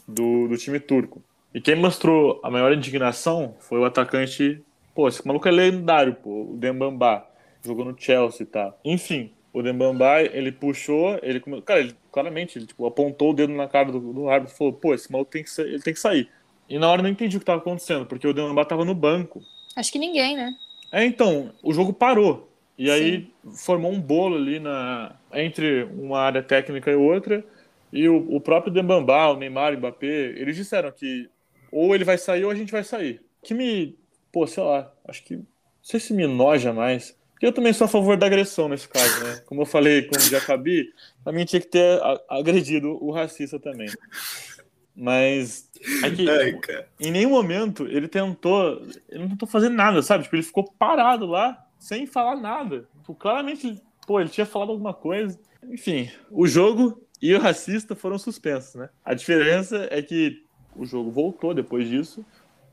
do, 0.07 0.49
do 0.49 0.57
time 0.57 0.81
turco. 0.81 1.23
E 1.55 1.61
quem 1.61 1.77
mostrou 1.77 2.41
a 2.43 2.51
maior 2.51 2.73
indignação 2.73 3.55
foi 3.61 3.79
o 3.79 3.85
atacante. 3.85 4.61
Pô, 4.95 5.09
esse 5.09 5.25
maluco 5.27 5.49
é 5.49 5.53
lendário, 5.53 6.15
pô, 6.15 6.53
o 6.53 6.57
Dembamba. 6.57 7.27
Jogou 7.65 7.85
no 7.85 7.99
Chelsea 7.99 8.43
e 8.43 8.47
tá. 8.47 8.75
Enfim, 8.85 9.33
o 9.55 9.63
Dembamba, 9.63 10.21
ele 10.21 10.51
puxou, 10.51 11.17
ele. 11.23 11.41
Cara, 11.65 11.79
ele 11.79 11.95
claramente 12.11 12.59
ele, 12.59 12.67
tipo, 12.67 12.85
apontou 12.85 13.31
o 13.31 13.33
dedo 13.33 13.53
na 13.53 13.69
cara 13.69 13.93
do, 13.93 14.13
do 14.13 14.29
árbitro 14.29 14.53
e 14.53 14.59
falou: 14.59 14.73
pô, 14.73 14.93
esse 14.93 15.11
maluco 15.11 15.31
tem 15.31 15.45
que, 15.45 15.61
ele 15.61 15.81
tem 15.81 15.95
que 15.95 16.01
sair. 16.01 16.29
E 16.69 16.77
na 16.77 16.91
hora 16.91 16.99
eu 16.99 17.05
não 17.05 17.11
entendi 17.11 17.37
o 17.37 17.41
que 17.41 17.45
estava 17.45 17.61
acontecendo, 17.61 18.05
porque 18.05 18.27
o 18.27 18.35
Dembaba 18.35 18.63
estava 18.63 18.85
no 18.85 18.97
banco. 18.97 19.41
Acho 19.77 19.93
que 19.93 19.99
ninguém, 19.99 20.37
né? 20.37 20.53
É, 20.91 21.05
então, 21.05 21.53
o 21.63 21.73
jogo 21.73 21.93
parou. 21.93 22.51
E 22.77 22.91
aí 22.91 23.31
Sim. 23.45 23.57
formou 23.57 23.93
um 23.93 24.01
bolo 24.01 24.35
ali 24.35 24.59
na, 24.59 25.15
entre 25.33 25.85
uma 25.85 26.19
área 26.19 26.43
técnica 26.43 26.91
e 26.91 26.97
outra. 26.97 27.45
E 27.93 28.09
o, 28.09 28.35
o 28.35 28.41
próprio 28.41 28.73
Dembamba, 28.73 29.29
o 29.29 29.37
Neymar, 29.37 29.73
o 29.73 29.77
Mbappé, 29.77 30.07
eles 30.07 30.57
disseram 30.57 30.91
que 30.91 31.31
ou 31.71 31.95
ele 31.95 32.05
vai 32.05 32.19
sair 32.19 32.45
ou 32.45 32.51
a 32.51 32.55
gente 32.57 32.73
vai 32.73 32.83
sair. 32.83 33.21
Que 33.41 33.55
me, 33.55 33.97
pô, 34.33 34.49
sei 34.49 34.65
lá, 34.65 34.93
acho 35.07 35.23
que, 35.23 35.37
não 35.37 35.47
sei 35.81 36.01
se 36.01 36.13
me 36.13 36.27
noja 36.27 36.73
mais. 36.73 37.17
Eu 37.45 37.53
também 37.53 37.75
sou 37.75 37.85
a 37.85 37.89
favor 37.89 38.17
da 38.17 38.25
agressão 38.25 38.71
nesse 38.71 38.89
caso, 38.89 39.23
né? 39.23 39.43
Como 39.45 39.61
eu 39.61 39.67
falei 39.67 40.05
com 40.05 40.17
o 40.17 40.19
Jacabi, 40.19 40.91
a 41.27 41.31
mim 41.31 41.45
tinha 41.45 41.61
que 41.61 41.67
ter 41.67 42.01
agredido 42.27 42.97
o 43.05 43.11
racista 43.11 43.61
também. 43.61 43.87
Mas 44.97 45.69
é 46.03 46.11
que, 46.11 46.27
Ai, 46.27 46.59
em 46.99 47.11
nenhum 47.11 47.29
momento 47.29 47.87
ele 47.87 48.09
tentou. 48.09 48.81
Ele 49.11 49.25
não 49.25 49.29
tentou 49.29 49.47
fazer 49.47 49.69
nada, 49.69 50.01
sabe? 50.01 50.25
Tipo, 50.25 50.37
ele 50.37 50.43
ficou 50.43 50.73
parado 50.79 51.27
lá, 51.27 51.63
sem 51.79 52.07
falar 52.07 52.37
nada. 52.37 52.89
Tipo, 53.01 53.15
claramente, 53.15 53.79
pô, 54.07 54.19
ele 54.19 54.31
tinha 54.31 54.47
falado 54.47 54.71
alguma 54.71 54.95
coisa. 54.95 55.39
Enfim, 55.65 56.11
o 56.31 56.47
jogo 56.47 57.07
e 57.21 57.35
o 57.35 57.39
racista 57.39 57.95
foram 57.95 58.19
suspensos, 58.19 58.75
né? 58.75 58.89
A 59.05 59.13
diferença 59.13 59.87
é 59.91 60.01
que 60.01 60.43
o 60.75 60.87
jogo 60.87 61.11
voltou 61.11 61.53
depois 61.53 61.91
disso. 61.91 62.25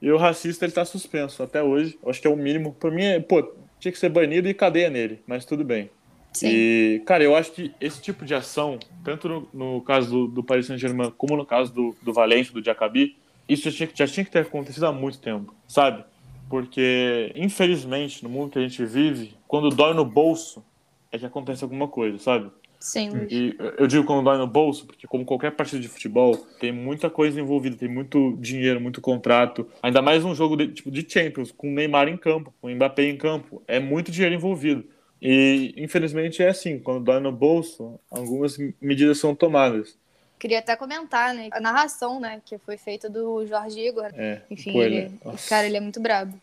E 0.02 0.10
o 0.10 0.18
racista 0.18 0.64
ele 0.64 0.72
tá 0.72 0.86
suspenso 0.86 1.44
até 1.44 1.62
hoje. 1.62 2.00
Eu 2.02 2.10
acho 2.10 2.22
que 2.22 2.28
é 2.28 2.30
o 2.30 2.38
mínimo. 2.38 2.74
Por 2.74 2.90
mim, 2.90 3.04
é, 3.04 3.20
pô, 3.20 3.54
tinha 3.82 3.92
que 3.92 3.98
ser 3.98 4.10
banido 4.10 4.48
e 4.48 4.54
cadeia 4.54 4.90
nele, 4.90 5.22
mas 5.26 5.44
tudo 5.44 5.66
bem. 5.66 5.90
Sim. 6.32 6.48
E, 6.50 7.04
cara, 7.06 7.24
eu 7.24 7.36
acho 7.36 7.52
que 7.52 7.74
esse 7.82 8.02
tipo 8.02 8.24
de 8.24 8.34
ação, 8.34 8.80
tanto 9.04 9.28
no, 9.28 9.50
no 9.54 9.82
caso 9.82 10.10
do, 10.10 10.28
do 10.28 10.44
Paris 10.44 10.68
Saint-Germain 10.68 11.12
como 11.18 11.36
no 11.36 11.46
caso 11.46 11.74
do, 11.74 11.96
do 12.02 12.14
Valência, 12.14 12.54
do 12.54 12.64
Jacabi, 12.64 13.18
isso 13.50 13.70
já 13.70 13.76
tinha, 13.76 13.90
já 13.94 14.08
tinha 14.08 14.24
que 14.24 14.32
ter 14.32 14.40
acontecido 14.40 14.86
há 14.86 14.94
muito 14.94 15.20
tempo, 15.20 15.54
sabe? 15.68 16.06
Porque, 16.48 17.32
infelizmente, 17.36 18.24
no 18.24 18.30
mundo 18.30 18.52
que 18.52 18.60
a 18.60 18.62
gente 18.62 18.86
vive, 18.86 19.34
quando 19.48 19.70
dói 19.70 19.94
no 19.94 20.06
bolso, 20.06 20.64
é 21.12 21.18
que 21.18 21.26
acontece 21.26 21.64
alguma 21.64 21.88
coisa, 21.88 22.18
sabe? 22.18 22.50
Sim, 22.82 23.12
Luiz. 23.12 23.32
E 23.32 23.56
eu 23.78 23.86
digo 23.86 24.04
quando 24.04 24.24
dói 24.24 24.38
no 24.40 24.48
bolso, 24.48 24.88
porque 24.88 25.06
como 25.06 25.24
qualquer 25.24 25.52
partida 25.52 25.80
de 25.80 25.88
futebol, 25.88 26.36
tem 26.60 26.72
muita 26.72 27.12
coisa 27.12 27.40
envolvida, 27.40 27.78
tem 27.78 27.88
muito 27.88 28.36
dinheiro, 28.40 28.82
muito 28.82 29.00
contrato. 29.00 29.70
Ainda 29.84 30.02
mais 30.02 30.26
um 30.26 30.34
jogo 30.34 30.58
de, 30.58 30.70
tipo, 30.70 30.90
de 30.90 31.06
Champions, 31.08 31.52
com 31.52 31.70
o 31.70 31.72
Neymar 31.72 32.08
em 32.08 32.18
campo, 32.18 32.52
com 32.60 32.68
o 32.68 32.72
Mbappé 32.72 33.04
em 33.04 33.18
campo. 33.18 33.62
É 33.68 33.80
muito 33.80 34.12
dinheiro 34.12 34.34
envolvido. 34.34 34.84
E, 35.22 35.76
infelizmente, 35.78 36.42
é 36.42 36.50
assim: 36.50 36.80
quando 36.80 37.04
dói 37.04 37.20
no 37.20 37.32
bolso, 37.32 38.00
algumas 38.10 38.58
medidas 38.82 39.20
são 39.20 39.36
tomadas. 39.36 39.96
Queria 40.40 40.58
até 40.58 40.76
comentar, 40.76 41.36
né? 41.36 41.50
A 41.52 41.62
narração, 41.62 42.20
né, 42.20 42.42
que 42.44 42.58
foi 42.58 42.76
feita 42.76 43.08
do 43.08 43.46
Jorge 43.46 43.80
Igor. 43.80 44.10
É, 44.16 44.42
Enfim, 44.50 44.76
ele, 44.76 45.12
cara, 45.48 45.68
ele 45.68 45.78
é 45.78 45.80
muito 45.80 46.02
brabo. 46.02 46.36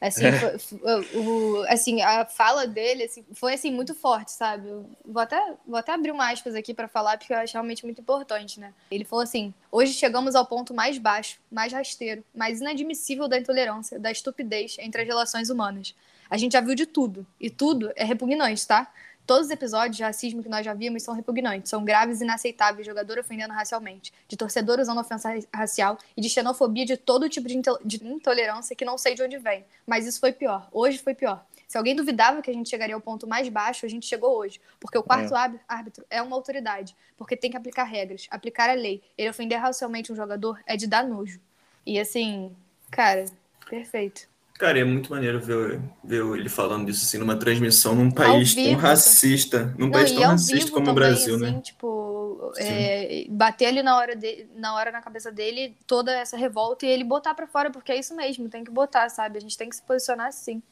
Assim, 0.00 0.26
é. 0.26 0.32
foi, 0.32 1.18
o, 1.18 1.64
assim, 1.68 2.02
a 2.02 2.26
fala 2.26 2.66
dele 2.66 3.04
assim, 3.04 3.24
foi 3.32 3.54
assim 3.54 3.70
muito 3.70 3.94
forte, 3.94 4.30
sabe? 4.30 4.68
Eu 4.68 4.88
vou 5.04 5.22
até 5.22 5.54
vou 5.66 5.76
até 5.76 5.92
abrir 5.92 6.10
uma 6.10 6.30
aspas 6.30 6.54
aqui 6.54 6.74
para 6.74 6.86
falar 6.86 7.16
porque 7.16 7.32
eu 7.32 7.38
acho 7.38 7.54
realmente 7.54 7.84
muito 7.84 8.00
importante, 8.02 8.60
né? 8.60 8.74
Ele 8.90 9.04
falou 9.04 9.22
assim: 9.22 9.54
"Hoje 9.72 9.94
chegamos 9.94 10.34
ao 10.34 10.44
ponto 10.44 10.74
mais 10.74 10.98
baixo, 10.98 11.38
mais 11.50 11.72
rasteiro, 11.72 12.22
mais 12.34 12.60
inadmissível 12.60 13.26
da 13.26 13.38
intolerância, 13.38 13.98
da 13.98 14.10
estupidez 14.10 14.76
entre 14.78 15.00
as 15.00 15.06
relações 15.06 15.48
humanas. 15.48 15.94
A 16.28 16.36
gente 16.36 16.52
já 16.52 16.60
viu 16.60 16.74
de 16.74 16.86
tudo, 16.86 17.26
e 17.40 17.48
tudo 17.48 17.90
é 17.96 18.04
repugnante, 18.04 18.66
tá? 18.66 18.92
Todos 19.26 19.46
os 19.46 19.50
episódios 19.50 19.96
de 19.96 20.04
racismo 20.04 20.40
que 20.40 20.48
nós 20.48 20.64
já 20.64 20.72
vimos 20.72 21.02
são 21.02 21.12
repugnantes, 21.12 21.68
são 21.68 21.84
graves 21.84 22.20
e 22.20 22.24
inaceitáveis, 22.24 22.86
jogador 22.86 23.18
ofendendo 23.18 23.52
racialmente, 23.52 24.12
de 24.28 24.36
torcedor 24.36 24.78
usando 24.78 25.00
ofensa 25.00 25.30
racial 25.52 25.98
e 26.16 26.20
de 26.20 26.30
xenofobia 26.30 26.86
de 26.86 26.96
todo 26.96 27.28
tipo 27.28 27.48
de, 27.48 28.04
intolerância 28.06 28.76
que 28.76 28.84
não 28.84 28.96
sei 28.96 29.16
de 29.16 29.22
onde 29.24 29.36
vem. 29.38 29.64
Mas 29.84 30.06
isso 30.06 30.20
foi 30.20 30.32
pior. 30.32 30.68
Hoje 30.70 30.98
foi 30.98 31.12
pior. 31.12 31.44
Se 31.66 31.76
alguém 31.76 31.96
duvidava 31.96 32.40
que 32.40 32.48
a 32.48 32.54
gente 32.54 32.70
chegaria 32.70 32.94
ao 32.94 33.00
ponto 33.00 33.26
mais 33.26 33.48
baixo, 33.48 33.84
a 33.84 33.88
gente 33.88 34.06
chegou 34.06 34.36
hoje. 34.36 34.60
Porque 34.78 34.96
o 34.96 35.02
quarto 35.02 35.34
é. 35.34 35.58
árbitro 35.66 36.06
é 36.08 36.22
uma 36.22 36.36
autoridade. 36.36 36.94
Porque 37.16 37.36
tem 37.36 37.50
que 37.50 37.56
aplicar 37.56 37.82
regras, 37.82 38.28
aplicar 38.30 38.70
a 38.70 38.74
lei. 38.74 39.02
Ele 39.18 39.28
ofender 39.28 39.58
racialmente 39.58 40.12
um 40.12 40.16
jogador 40.16 40.60
é 40.64 40.76
de 40.76 40.86
dar 40.86 41.04
nojo. 41.04 41.40
E 41.84 41.98
assim, 41.98 42.54
cara, 42.92 43.24
perfeito. 43.68 44.28
Cara, 44.58 44.78
é 44.78 44.84
muito 44.84 45.10
maneiro 45.10 45.38
ver, 45.38 45.80
ver 46.02 46.24
ele 46.38 46.48
falando 46.48 46.86
disso 46.86 47.04
assim 47.04 47.18
numa 47.18 47.36
transmissão 47.36 47.94
num 47.94 48.10
país 48.10 48.54
vivo, 48.54 48.70
tão 48.70 48.80
racista, 48.80 49.74
num 49.78 49.86
não, 49.86 49.90
país 49.90 50.12
tão 50.12 50.22
racista 50.22 50.70
como 50.70 50.86
também, 50.86 50.92
o 50.92 50.94
Brasil, 50.94 51.38
né? 51.38 51.46
assim, 51.48 51.56
né? 51.56 51.62
Tipo, 51.62 52.52
é, 52.56 53.26
bater 53.28 53.66
ali 53.66 53.82
na 53.82 53.96
hora, 53.96 54.16
de, 54.16 54.46
na 54.56 54.74
hora 54.74 54.90
na 54.90 55.02
cabeça 55.02 55.30
dele 55.30 55.76
toda 55.86 56.10
essa 56.12 56.36
revolta 56.38 56.86
e 56.86 56.88
ele 56.88 57.04
botar 57.04 57.34
para 57.34 57.46
fora, 57.46 57.70
porque 57.70 57.92
é 57.92 57.98
isso 57.98 58.16
mesmo, 58.16 58.48
tem 58.48 58.64
que 58.64 58.70
botar, 58.70 59.08
sabe? 59.10 59.36
A 59.36 59.40
gente 59.40 59.58
tem 59.58 59.68
que 59.68 59.76
se 59.76 59.82
posicionar 59.82 60.28
assim. 60.28 60.62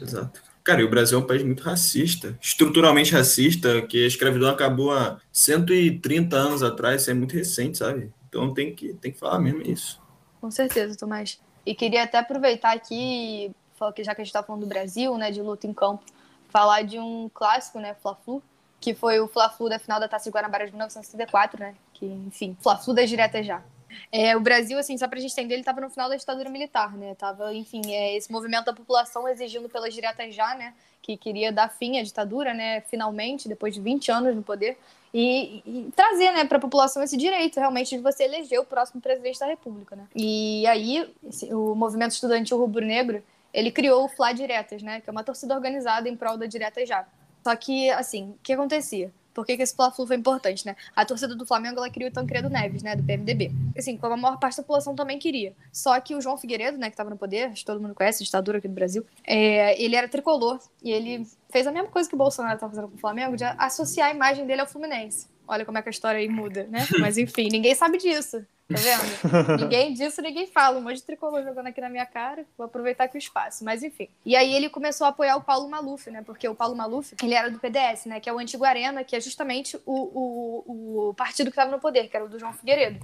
Exato. 0.00 0.40
Cara, 0.62 0.80
e 0.80 0.84
o 0.84 0.90
Brasil 0.90 1.18
é 1.18 1.20
um 1.20 1.26
país 1.26 1.42
muito 1.42 1.64
racista, 1.64 2.38
estruturalmente 2.40 3.12
racista, 3.12 3.82
que 3.82 4.04
a 4.04 4.06
escravidão 4.06 4.50
acabou 4.50 4.92
há 4.92 5.18
130 5.32 6.36
anos 6.36 6.62
atrás, 6.62 7.02
isso 7.02 7.10
é 7.10 7.14
muito 7.14 7.34
recente, 7.34 7.78
sabe? 7.78 8.12
Então 8.28 8.54
tem 8.54 8.72
que, 8.72 8.94
tem 8.94 9.10
que 9.10 9.18
falar 9.18 9.40
mesmo 9.40 9.62
isso. 9.62 10.00
Com 10.40 10.50
certeza, 10.50 10.96
Tomás. 10.96 11.40
E 11.64 11.74
queria 11.74 12.02
até 12.02 12.18
aproveitar 12.18 12.72
aqui, 12.74 13.50
já 13.98 14.14
que 14.14 14.20
a 14.20 14.24
gente 14.24 14.26
está 14.26 14.42
falando 14.42 14.62
do 14.62 14.66
Brasil, 14.66 15.16
né, 15.16 15.30
de 15.30 15.40
luta 15.40 15.66
em 15.66 15.72
campo, 15.72 16.04
falar 16.48 16.82
de 16.82 16.98
um 16.98 17.30
clássico, 17.32 17.78
né, 17.78 17.94
Fla-Flu, 17.94 18.42
que 18.80 18.94
foi 18.94 19.20
o 19.20 19.28
Fla-Flu 19.28 19.68
da 19.68 19.78
final 19.78 20.00
da 20.00 20.08
Taça 20.08 20.30
Guanabara 20.30 20.66
de 20.66 20.72
1964, 20.72 21.60
né, 21.60 21.74
que, 21.94 22.06
enfim, 22.06 22.56
Fla-Flu 22.60 22.94
das 22.94 23.08
diretas 23.08 23.46
já. 23.46 23.62
É, 24.10 24.36
o 24.36 24.40
Brasil, 24.40 24.78
assim, 24.78 24.96
só 24.96 25.06
pra 25.06 25.20
gente 25.20 25.32
entender, 25.32 25.54
ele 25.54 25.62
estava 25.62 25.80
no 25.80 25.90
final 25.90 26.08
da 26.08 26.16
ditadura 26.16 26.48
militar, 26.48 26.96
né? 26.96 27.14
Tava, 27.14 27.52
enfim, 27.54 27.82
é, 27.88 28.16
esse 28.16 28.32
movimento 28.32 28.64
da 28.64 28.72
população 28.72 29.28
exigindo 29.28 29.68
pelas 29.68 29.92
diretas 29.92 30.34
já, 30.34 30.54
né? 30.54 30.74
Que 31.02 31.16
queria 31.16 31.52
dar 31.52 31.68
fim 31.68 31.98
à 31.98 32.02
ditadura, 32.02 32.54
né? 32.54 32.80
Finalmente, 32.82 33.48
depois 33.48 33.74
de 33.74 33.80
20 33.80 34.10
anos 34.10 34.36
no 34.36 34.42
poder 34.42 34.78
e, 35.12 35.62
e 35.66 35.92
trazer 35.94 36.32
né, 36.32 36.44
para 36.44 36.56
a 36.56 36.60
população 36.60 37.02
esse 37.02 37.16
direito 37.16 37.58
realmente 37.58 37.96
de 37.96 38.02
você 38.02 38.24
eleger 38.24 38.58
o 38.58 38.64
próximo 38.64 39.00
presidente 39.00 39.38
da 39.38 39.46
República. 39.46 39.94
Né? 39.94 40.04
E 40.14 40.66
aí, 40.66 41.12
o 41.50 41.74
movimento 41.74 42.12
estudantil 42.12 42.56
rubro-negro 42.56 43.22
ele 43.52 43.70
criou 43.70 44.04
o 44.04 44.08
Fla 44.08 44.32
Diretas, 44.32 44.82
né, 44.82 45.00
que 45.00 45.10
é 45.10 45.12
uma 45.12 45.22
torcida 45.22 45.54
organizada 45.54 46.08
em 46.08 46.16
prol 46.16 46.38
da 46.38 46.46
Direta 46.46 46.84
Já. 46.86 47.06
Só 47.44 47.54
que, 47.54 47.90
assim, 47.90 48.30
o 48.30 48.38
que 48.42 48.52
acontecia? 48.52 49.12
Por 49.34 49.46
que, 49.46 49.56
que 49.56 49.62
esse 49.62 49.74
Fla-Flu 49.74 50.06
foi 50.06 50.16
importante, 50.16 50.66
né? 50.66 50.76
A 50.94 51.04
torcida 51.04 51.34
do 51.34 51.46
Flamengo, 51.46 51.78
ela 51.78 51.90
queria 51.90 52.08
o 52.08 52.12
Tancredo 52.12 52.48
Neves, 52.48 52.82
né, 52.82 52.94
do 52.96 53.02
PMDB. 53.02 53.52
Assim, 53.76 53.96
como 53.96 54.14
a 54.14 54.16
maior 54.16 54.38
parte 54.38 54.56
da 54.56 54.62
população 54.62 54.94
também 54.94 55.18
queria. 55.18 55.54
Só 55.72 55.98
que 56.00 56.14
o 56.14 56.20
João 56.20 56.36
Figueiredo, 56.36 56.78
né, 56.78 56.88
que 56.88 56.94
estava 56.94 57.10
no 57.10 57.16
poder, 57.16 57.46
acho 57.46 57.60
que 57.60 57.66
todo 57.66 57.80
mundo 57.80 57.94
conhece, 57.94 58.22
ditadura 58.24 58.58
aqui 58.58 58.68
do 58.68 58.74
Brasil, 58.74 59.04
é, 59.24 59.80
ele 59.82 59.96
era 59.96 60.08
tricolor 60.08 60.60
e 60.82 60.90
ele 60.90 61.26
fez 61.50 61.66
a 61.66 61.72
mesma 61.72 61.88
coisa 61.88 62.08
que 62.08 62.14
o 62.14 62.18
Bolsonaro 62.18 62.54
estava 62.54 62.72
fazendo 62.72 62.88
com 62.90 62.96
o 62.96 63.00
Flamengo, 63.00 63.36
de 63.36 63.44
associar 63.44 64.08
a 64.08 64.14
imagem 64.14 64.46
dele 64.46 64.60
ao 64.60 64.66
Fluminense. 64.66 65.26
Olha 65.46 65.64
como 65.64 65.76
é 65.76 65.82
que 65.82 65.88
a 65.88 65.90
história 65.90 66.18
aí 66.18 66.28
muda, 66.28 66.64
né? 66.64 66.86
Mas 67.00 67.18
enfim, 67.18 67.48
ninguém 67.50 67.74
sabe 67.74 67.98
disso. 67.98 68.44
Tá 68.68 68.76
vendo? 68.78 69.58
ninguém 69.60 69.92
disso, 69.92 70.22
ninguém 70.22 70.46
fala. 70.46 70.78
Um 70.78 70.82
monte 70.82 70.96
de 70.96 71.02
tricolor 71.02 71.42
jogando 71.42 71.66
aqui 71.66 71.80
na 71.80 71.88
minha 71.88 72.06
cara. 72.06 72.44
Vou 72.56 72.66
aproveitar 72.66 73.04
aqui 73.04 73.16
o 73.16 73.18
espaço. 73.18 73.64
Mas 73.64 73.82
enfim. 73.82 74.08
E 74.24 74.36
aí 74.36 74.54
ele 74.54 74.68
começou 74.68 75.06
a 75.06 75.10
apoiar 75.10 75.36
o 75.36 75.42
Paulo 75.42 75.68
Maluf, 75.68 76.10
né? 76.10 76.22
Porque 76.24 76.48
o 76.48 76.54
Paulo 76.54 76.74
Maluf, 76.76 77.14
ele 77.22 77.34
era 77.34 77.50
do 77.50 77.58
PDS, 77.58 78.06
né? 78.06 78.20
Que 78.20 78.28
é 78.28 78.32
o 78.32 78.38
Antigo 78.38 78.64
Arena, 78.64 79.04
que 79.04 79.16
é 79.16 79.20
justamente 79.20 79.76
o, 79.84 79.92
o, 79.92 81.08
o 81.08 81.14
partido 81.14 81.46
que 81.46 81.52
estava 81.52 81.70
no 81.70 81.80
poder, 81.80 82.08
que 82.08 82.16
era 82.16 82.24
o 82.24 82.28
do 82.28 82.38
João 82.38 82.52
Figueiredo. 82.52 83.00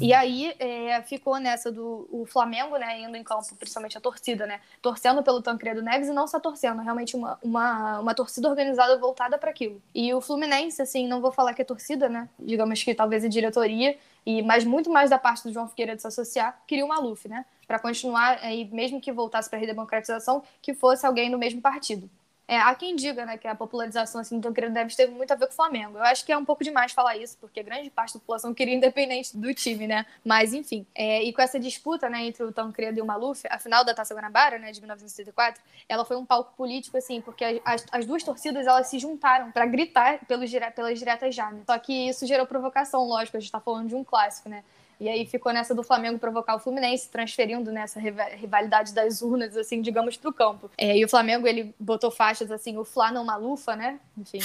E 0.00 0.12
aí 0.12 0.54
é, 0.58 1.00
ficou 1.02 1.38
nessa 1.38 1.70
do 1.70 2.08
o 2.10 2.26
Flamengo, 2.26 2.76
né, 2.76 3.00
indo 3.00 3.16
em 3.16 3.22
campo, 3.22 3.54
principalmente 3.56 3.96
a 3.96 4.00
torcida, 4.00 4.46
né, 4.46 4.60
torcendo 4.82 5.22
pelo 5.22 5.40
Tancredo 5.40 5.82
Neves 5.82 6.08
e 6.08 6.12
não 6.12 6.26
só 6.26 6.40
torcendo, 6.40 6.82
realmente 6.82 7.16
uma, 7.16 7.38
uma, 7.42 8.00
uma 8.00 8.14
torcida 8.14 8.48
organizada 8.48 8.98
voltada 8.98 9.38
para 9.38 9.50
aquilo. 9.50 9.80
E 9.94 10.12
o 10.12 10.20
Fluminense, 10.20 10.82
assim, 10.82 11.06
não 11.06 11.20
vou 11.20 11.32
falar 11.32 11.54
que 11.54 11.62
é 11.62 11.64
torcida, 11.64 12.08
né, 12.08 12.28
digamos 12.38 12.82
que 12.82 12.94
talvez 12.94 13.24
a 13.24 13.28
diretoria, 13.28 13.96
e 14.26 14.42
mas 14.42 14.64
muito 14.64 14.90
mais 14.90 15.10
da 15.10 15.18
parte 15.18 15.44
do 15.44 15.52
João 15.52 15.68
Figueiredo 15.68 16.00
se 16.00 16.06
associar, 16.06 16.62
queria 16.66 16.84
o 16.84 16.88
Maluf, 16.88 17.28
né, 17.28 17.44
para 17.66 17.78
continuar, 17.78 18.38
aí, 18.42 18.64
mesmo 18.72 19.00
que 19.00 19.12
voltasse 19.12 19.48
para 19.48 19.58
a 19.58 19.60
redemocratização, 19.60 20.42
que 20.60 20.74
fosse 20.74 21.06
alguém 21.06 21.30
do 21.30 21.38
mesmo 21.38 21.60
partido. 21.60 22.08
É, 22.46 22.58
há 22.58 22.74
quem 22.74 22.94
diga 22.94 23.24
né, 23.24 23.38
que 23.38 23.48
a 23.48 23.54
popularização 23.54 24.20
assim, 24.20 24.38
do 24.38 24.42
Tancredo 24.42 24.72
Neves 24.72 24.94
teve 24.94 25.12
muito 25.12 25.32
a 25.32 25.34
ver 25.34 25.46
com 25.46 25.52
o 25.52 25.56
Flamengo. 25.56 25.96
Eu 25.96 26.02
acho 26.02 26.24
que 26.24 26.32
é 26.32 26.36
um 26.36 26.44
pouco 26.44 26.62
demais 26.62 26.92
falar 26.92 27.16
isso, 27.16 27.38
porque 27.40 27.62
grande 27.62 27.88
parte 27.88 28.14
da 28.14 28.20
população 28.20 28.52
queria 28.52 28.74
independente 28.74 29.36
do 29.36 29.54
time, 29.54 29.86
né? 29.86 30.04
Mas, 30.22 30.52
enfim. 30.52 30.86
É, 30.94 31.22
e 31.22 31.32
com 31.32 31.40
essa 31.40 31.58
disputa 31.58 32.08
né, 32.08 32.26
entre 32.26 32.42
o 32.42 32.52
Tancredo 32.52 32.98
e 32.98 33.02
o 33.02 33.06
Maluf, 33.06 33.42
a 33.48 33.58
final 33.58 33.84
da 33.84 33.94
Taça 33.94 34.14
Guanabara, 34.14 34.58
né, 34.58 34.72
de 34.72 34.80
1974, 34.80 35.62
ela 35.88 36.04
foi 36.04 36.16
um 36.16 36.26
palco 36.26 36.52
político, 36.54 36.98
assim, 36.98 37.20
porque 37.20 37.62
as, 37.64 37.86
as 37.90 38.04
duas 38.04 38.22
torcidas 38.22 38.66
elas 38.66 38.88
se 38.88 38.98
juntaram 38.98 39.50
para 39.50 39.64
gritar 39.64 40.18
pelos, 40.26 40.50
pelas 40.74 40.98
diretas 40.98 41.34
já. 41.34 41.50
Né? 41.50 41.62
Só 41.66 41.78
que 41.78 42.08
isso 42.08 42.26
gerou 42.26 42.46
provocação, 42.46 43.04
lógico, 43.04 43.38
a 43.38 43.40
gente 43.40 43.48
está 43.48 43.60
falando 43.60 43.88
de 43.88 43.94
um 43.94 44.04
clássico, 44.04 44.48
né? 44.48 44.62
E 45.04 45.08
aí 45.10 45.26
ficou 45.26 45.52
nessa 45.52 45.74
do 45.74 45.82
Flamengo 45.82 46.18
provocar 46.18 46.54
o 46.54 46.58
Fluminense, 46.58 47.10
transferindo 47.10 47.70
nessa 47.70 48.00
rivalidade 48.00 48.94
das 48.94 49.20
urnas, 49.20 49.54
assim, 49.54 49.82
digamos, 49.82 50.16
para 50.16 50.30
o 50.30 50.32
campo. 50.32 50.70
É, 50.78 50.96
e 50.96 51.04
o 51.04 51.08
Flamengo, 51.10 51.46
ele 51.46 51.74
botou 51.78 52.10
faixas 52.10 52.50
assim, 52.50 52.78
o 52.78 52.86
Flá 52.86 53.12
não 53.12 53.22
malufa, 53.22 53.76
né? 53.76 54.00
Enfim. 54.16 54.38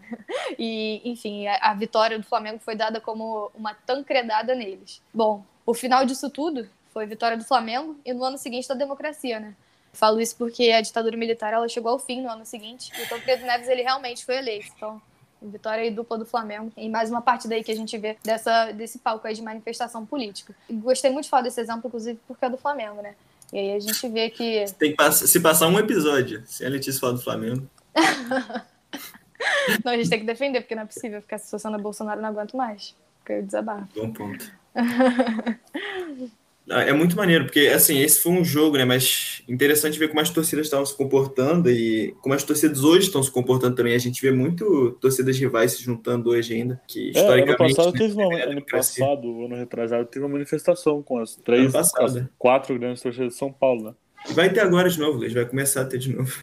e, 0.58 1.02
enfim, 1.04 1.46
a, 1.46 1.56
a 1.56 1.74
vitória 1.74 2.18
do 2.18 2.24
Flamengo 2.24 2.58
foi 2.58 2.74
dada 2.74 3.02
como 3.02 3.50
uma 3.54 3.74
tancredada 3.74 4.54
neles. 4.54 5.02
Bom, 5.12 5.44
o 5.66 5.74
final 5.74 6.06
disso 6.06 6.30
tudo 6.30 6.66
foi 6.90 7.04
vitória 7.04 7.36
do 7.36 7.44
Flamengo 7.44 7.94
e 8.02 8.14
no 8.14 8.24
ano 8.24 8.38
seguinte 8.38 8.66
da 8.66 8.74
democracia, 8.74 9.38
né? 9.38 9.54
Falo 9.92 10.22
isso 10.22 10.36
porque 10.36 10.70
a 10.70 10.80
ditadura 10.80 11.18
militar 11.18 11.52
ela 11.52 11.68
chegou 11.68 11.92
ao 11.92 11.98
fim 11.98 12.22
no 12.22 12.30
ano 12.30 12.46
seguinte 12.46 12.90
e 12.98 13.02
o 13.02 13.08
Tancredo 13.10 13.44
Neves 13.44 13.68
ele 13.68 13.82
realmente 13.82 14.24
foi 14.24 14.38
eleito. 14.38 14.72
Então, 14.74 15.02
Vitória 15.40 15.84
e 15.84 15.90
dupla 15.90 16.18
do 16.18 16.26
Flamengo. 16.26 16.72
E 16.76 16.88
mais 16.88 17.10
uma 17.10 17.22
partida 17.22 17.54
aí 17.54 17.62
que 17.62 17.70
a 17.70 17.76
gente 17.76 17.96
vê 17.96 18.16
dessa, 18.24 18.72
desse 18.72 18.98
palco 18.98 19.26
aí 19.26 19.34
de 19.34 19.42
manifestação 19.42 20.04
política. 20.04 20.54
E 20.68 20.74
gostei 20.74 21.10
muito 21.10 21.24
de 21.24 21.30
falar 21.30 21.42
desse 21.42 21.60
exemplo, 21.60 21.86
inclusive, 21.86 22.18
porque 22.26 22.44
é 22.44 22.50
do 22.50 22.56
Flamengo, 22.56 23.00
né? 23.00 23.14
E 23.52 23.58
aí 23.58 23.72
a 23.72 23.80
gente 23.80 24.08
vê 24.08 24.30
que. 24.30 24.64
Tem 24.78 24.90
que 24.90 24.96
passar, 24.96 25.26
se 25.26 25.40
passar 25.40 25.68
um 25.68 25.78
episódio 25.78 26.42
sem 26.46 26.66
a 26.66 26.70
Letícia 26.70 27.00
falar 27.00 27.12
do 27.12 27.22
Flamengo. 27.22 27.68
não, 29.84 29.92
a 29.92 29.96
gente 29.96 30.10
tem 30.10 30.20
que 30.20 30.26
defender, 30.26 30.60
porque 30.60 30.74
não 30.74 30.82
é 30.82 30.86
possível 30.86 31.22
ficar 31.22 31.36
associando 31.36 31.76
a 31.76 31.80
Bolsonaro, 31.80 32.20
não 32.20 32.28
aguento 32.28 32.56
mais. 32.56 32.94
Porque 33.20 33.32
eu 33.32 33.42
desabafo. 33.42 33.88
Bom 33.94 34.12
ponto. 34.12 34.52
Ah, 36.70 36.82
é 36.82 36.92
muito 36.92 37.16
maneiro, 37.16 37.44
porque 37.44 37.60
assim, 37.60 37.98
esse 37.98 38.20
foi 38.20 38.32
um 38.32 38.44
jogo, 38.44 38.76
né? 38.76 38.84
Mas 38.84 39.42
interessante 39.48 39.98
ver 39.98 40.08
como 40.08 40.20
as 40.20 40.30
torcidas 40.30 40.66
estavam 40.66 40.84
se 40.84 40.96
comportando 40.96 41.70
e 41.70 42.14
como 42.20 42.34
as 42.34 42.42
torcidas 42.42 42.84
hoje 42.84 43.06
estão 43.06 43.22
se 43.22 43.30
comportando 43.30 43.74
também. 43.74 43.94
A 43.94 43.98
gente 43.98 44.20
vê 44.20 44.30
muito 44.30 44.92
torcidas 45.00 45.38
rivais 45.38 45.72
se 45.72 45.82
juntando 45.82 46.30
hoje 46.30 46.54
ainda. 46.54 46.80
Que 46.86 47.08
é, 47.08 47.10
historicamente. 47.10 47.62
Ano 47.62 47.74
passado, 47.74 47.92
né, 47.92 47.98
teve 47.98 48.14
uma, 48.14 48.42
ano 48.44 48.66
passado, 48.66 49.44
ano 49.44 49.56
retrasado, 49.56 50.06
teve 50.06 50.24
uma 50.24 50.32
manifestação 50.32 51.02
com 51.02 51.18
as 51.18 51.36
três, 51.36 51.74
as 51.74 51.90
quatro 52.38 52.78
grandes 52.78 53.02
torcidas 53.02 53.32
de 53.32 53.38
São 53.38 53.52
Paulo, 53.52 53.84
né? 53.84 53.94
Vai 54.34 54.52
ter 54.52 54.60
agora 54.60 54.90
de 54.90 54.98
novo, 54.98 55.18
Luiz, 55.18 55.32
vai 55.32 55.46
começar 55.46 55.82
a 55.82 55.84
ter 55.84 55.98
de 55.98 56.14
novo. 56.14 56.42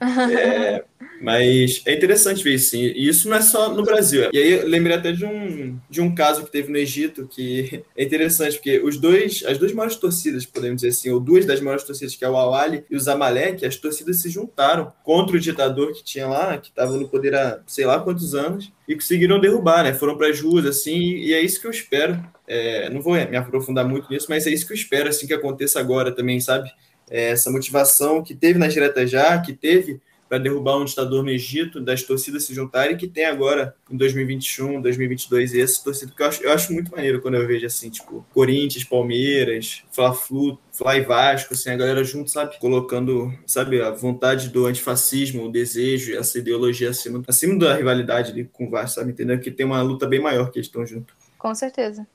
É, 0.00 0.84
mas 1.20 1.82
é 1.86 1.94
interessante 1.94 2.42
ver 2.42 2.54
isso, 2.54 2.70
sim. 2.70 2.82
E 2.82 3.08
isso 3.08 3.28
não 3.28 3.36
é 3.36 3.40
só 3.40 3.72
no 3.72 3.82
Brasil. 3.82 4.28
E 4.32 4.38
aí 4.38 4.52
eu 4.52 4.68
lembrei 4.68 4.96
até 4.96 5.12
de 5.12 5.24
um, 5.24 5.78
de 5.88 6.00
um 6.00 6.14
caso 6.14 6.44
que 6.44 6.52
teve 6.52 6.70
no 6.70 6.76
Egito, 6.76 7.26
que 7.26 7.82
é 7.96 8.04
interessante, 8.04 8.56
porque 8.56 8.80
os 8.80 8.98
dois, 8.98 9.42
as 9.46 9.58
duas 9.58 9.72
maiores 9.72 9.96
torcidas, 9.96 10.44
podemos 10.44 10.76
dizer 10.76 10.88
assim, 10.88 11.10
ou 11.10 11.20
duas 11.20 11.44
das 11.44 11.60
maiores 11.60 11.84
torcidas, 11.84 12.14
que 12.14 12.24
é 12.24 12.28
o 12.28 12.36
Awali 12.36 12.84
e 12.90 12.96
o 12.96 13.00
Zamalek, 13.00 13.64
as 13.64 13.76
torcidas 13.76 14.20
se 14.20 14.28
juntaram 14.28 14.92
contra 15.02 15.36
o 15.36 15.40
ditador 15.40 15.92
que 15.92 16.04
tinha 16.04 16.26
lá, 16.26 16.58
que 16.58 16.68
estava 16.68 16.96
no 16.96 17.08
poder 17.08 17.34
há 17.34 17.60
sei 17.66 17.86
lá 17.86 17.98
quantos 18.00 18.34
anos, 18.34 18.72
e 18.86 18.94
conseguiram 18.94 19.40
derrubar, 19.40 19.82
né? 19.82 19.92
Foram 19.94 20.16
para 20.16 20.28
as 20.28 20.40
ruas, 20.40 20.64
assim, 20.66 21.16
e 21.16 21.32
é 21.32 21.40
isso 21.40 21.60
que 21.60 21.66
eu 21.66 21.70
espero. 21.70 22.22
É, 22.46 22.88
não 22.90 23.00
vou 23.00 23.14
me 23.14 23.36
aprofundar 23.36 23.84
muito 23.84 24.08
nisso, 24.08 24.26
mas 24.28 24.46
é 24.46 24.50
isso 24.50 24.66
que 24.66 24.72
eu 24.72 24.76
espero, 24.76 25.08
assim, 25.08 25.26
que 25.26 25.34
aconteça 25.34 25.80
agora 25.80 26.12
também, 26.12 26.38
sabe? 26.38 26.70
É, 27.10 27.30
essa 27.30 27.50
motivação 27.50 28.22
que 28.22 28.34
teve 28.34 28.58
nas 28.58 28.72
diretas 28.72 29.10
já, 29.10 29.38
que 29.40 29.52
teve 29.52 30.00
para 30.28 30.38
derrubar 30.38 30.76
um 30.76 30.84
ditador 30.84 31.22
no 31.22 31.30
Egito, 31.30 31.80
das 31.80 32.02
torcidas 32.02 32.44
se 32.44 32.54
juntarem, 32.54 32.96
que 32.96 33.06
tem 33.06 33.26
agora 33.26 33.74
em 33.90 33.96
2021, 33.96 34.80
2022, 34.80 35.54
e 35.54 35.60
essa 35.60 35.82
torcida 35.82 36.12
que 36.14 36.22
eu 36.22 36.26
acho, 36.26 36.42
eu 36.42 36.52
acho 36.52 36.72
muito 36.72 36.90
maneiro 36.90 37.20
quando 37.20 37.34
eu 37.34 37.46
vejo 37.46 37.64
assim, 37.64 37.88
tipo, 37.90 38.26
Corinthians, 38.34 38.84
Palmeiras, 38.84 39.84
Fla-Flu, 39.92 40.58
Fly 40.72 41.02
Vasco, 41.02 41.54
assim, 41.54 41.70
a 41.70 41.76
galera 41.76 42.02
junto, 42.02 42.30
sabe, 42.30 42.58
colocando, 42.58 43.32
sabe, 43.46 43.80
a 43.80 43.90
vontade 43.90 44.48
do 44.48 44.66
antifascismo, 44.66 45.44
o 45.44 45.52
desejo, 45.52 46.16
essa 46.16 46.38
ideologia 46.38 46.90
acima, 46.90 47.22
acima 47.26 47.58
da 47.58 47.74
rivalidade 47.74 48.32
ali 48.32 48.44
com 48.52 48.66
o 48.66 48.70
Vasco, 48.70 48.96
sabe, 48.96 49.12
entendendo 49.12 49.40
que 49.40 49.50
tem 49.50 49.64
uma 49.64 49.80
luta 49.82 50.06
bem 50.06 50.20
maior 50.20 50.50
que 50.50 50.58
eles 50.58 50.66
estão 50.66 50.84
juntos. 50.84 51.14
Com 51.38 51.54
certeza. 51.54 52.06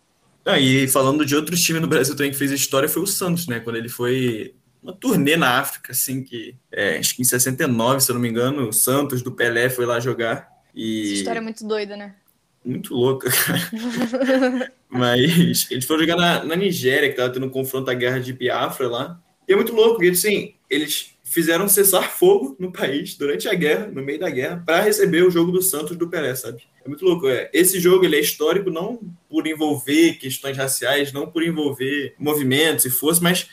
Ah, 0.44 0.60
e 0.60 0.88
falando 0.88 1.24
de 1.24 1.36
outros 1.36 1.62
times 1.62 1.82
no 1.82 1.88
Brasil 1.88 2.16
também 2.16 2.32
que 2.32 2.38
fez 2.38 2.52
a 2.52 2.56
história 2.56 2.90
foi 2.90 3.04
o 3.04 3.08
Santos, 3.08 3.48
né? 3.48 3.60
Quando 3.60 3.76
ele 3.76 3.90
foi 3.90 4.56
uma 4.82 4.94
turnê 4.94 5.38
na 5.38 5.60
África, 5.60 5.92
assim, 5.92 6.24
que 6.24 6.56
é, 6.72 6.98
acho 6.98 7.16
que 7.16 7.22
em 7.22 7.26
69, 7.26 8.02
se 8.02 8.10
eu 8.10 8.16
não 8.16 8.22
me 8.22 8.30
engano, 8.30 8.68
o 8.68 8.74
Santos 8.74 9.22
do 9.22 9.32
Pelé 9.32 9.70
foi 9.70 9.86
lá 9.86 10.00
jogar. 10.00 10.50
E... 10.74 11.04
Essa 11.04 11.14
história 11.14 11.40
é 11.40 11.42
muito 11.42 11.68
doida, 11.68 11.96
né? 11.96 12.16
Muito 12.64 12.94
louca, 12.94 13.30
cara. 13.30 14.72
Mas 14.90 15.70
eles 15.72 15.86
foram 15.86 16.02
jogar 16.02 16.16
na, 16.16 16.44
na 16.44 16.56
Nigéria, 16.56 17.10
que 17.10 17.16
tava 17.16 17.32
tendo 17.32 17.46
um 17.46 17.50
confronto 17.50 17.90
à 17.90 17.94
guerra 17.94 18.20
de 18.20 18.34
Biafra 18.34 18.88
lá. 18.88 19.22
E 19.48 19.54
é 19.54 19.56
muito 19.56 19.74
louco, 19.74 19.96
porque 19.96 20.10
assim, 20.10 20.54
eles 20.70 21.12
fizeram 21.24 21.68
cessar 21.68 22.12
fogo 22.12 22.56
no 22.60 22.72
país 22.72 23.16
durante 23.16 23.48
a 23.48 23.54
guerra, 23.54 23.88
no 23.88 24.02
meio 24.02 24.20
da 24.20 24.30
guerra, 24.30 24.62
para 24.66 24.82
receber 24.82 25.24
o 25.24 25.32
jogo 25.32 25.52
do 25.52 25.62
Santos 25.62 25.96
do 25.96 26.10
Pelé, 26.10 26.36
sabe? 26.36 26.64
É 26.84 26.88
muito 26.88 27.06
louco. 27.06 27.28
É. 27.28 27.50
Esse 27.54 27.80
jogo 27.80 28.04
ele 28.04 28.18
é 28.18 28.20
histórico 28.20 28.70
não 28.70 29.00
por 29.30 29.48
envolver 29.48 30.16
questões 30.16 30.58
raciais, 30.58 31.14
não 31.14 31.26
por 31.26 31.42
envolver 31.44 32.16
movimentos 32.20 32.86
e 32.86 32.90
forças, 32.90 33.22
mas 33.22 33.48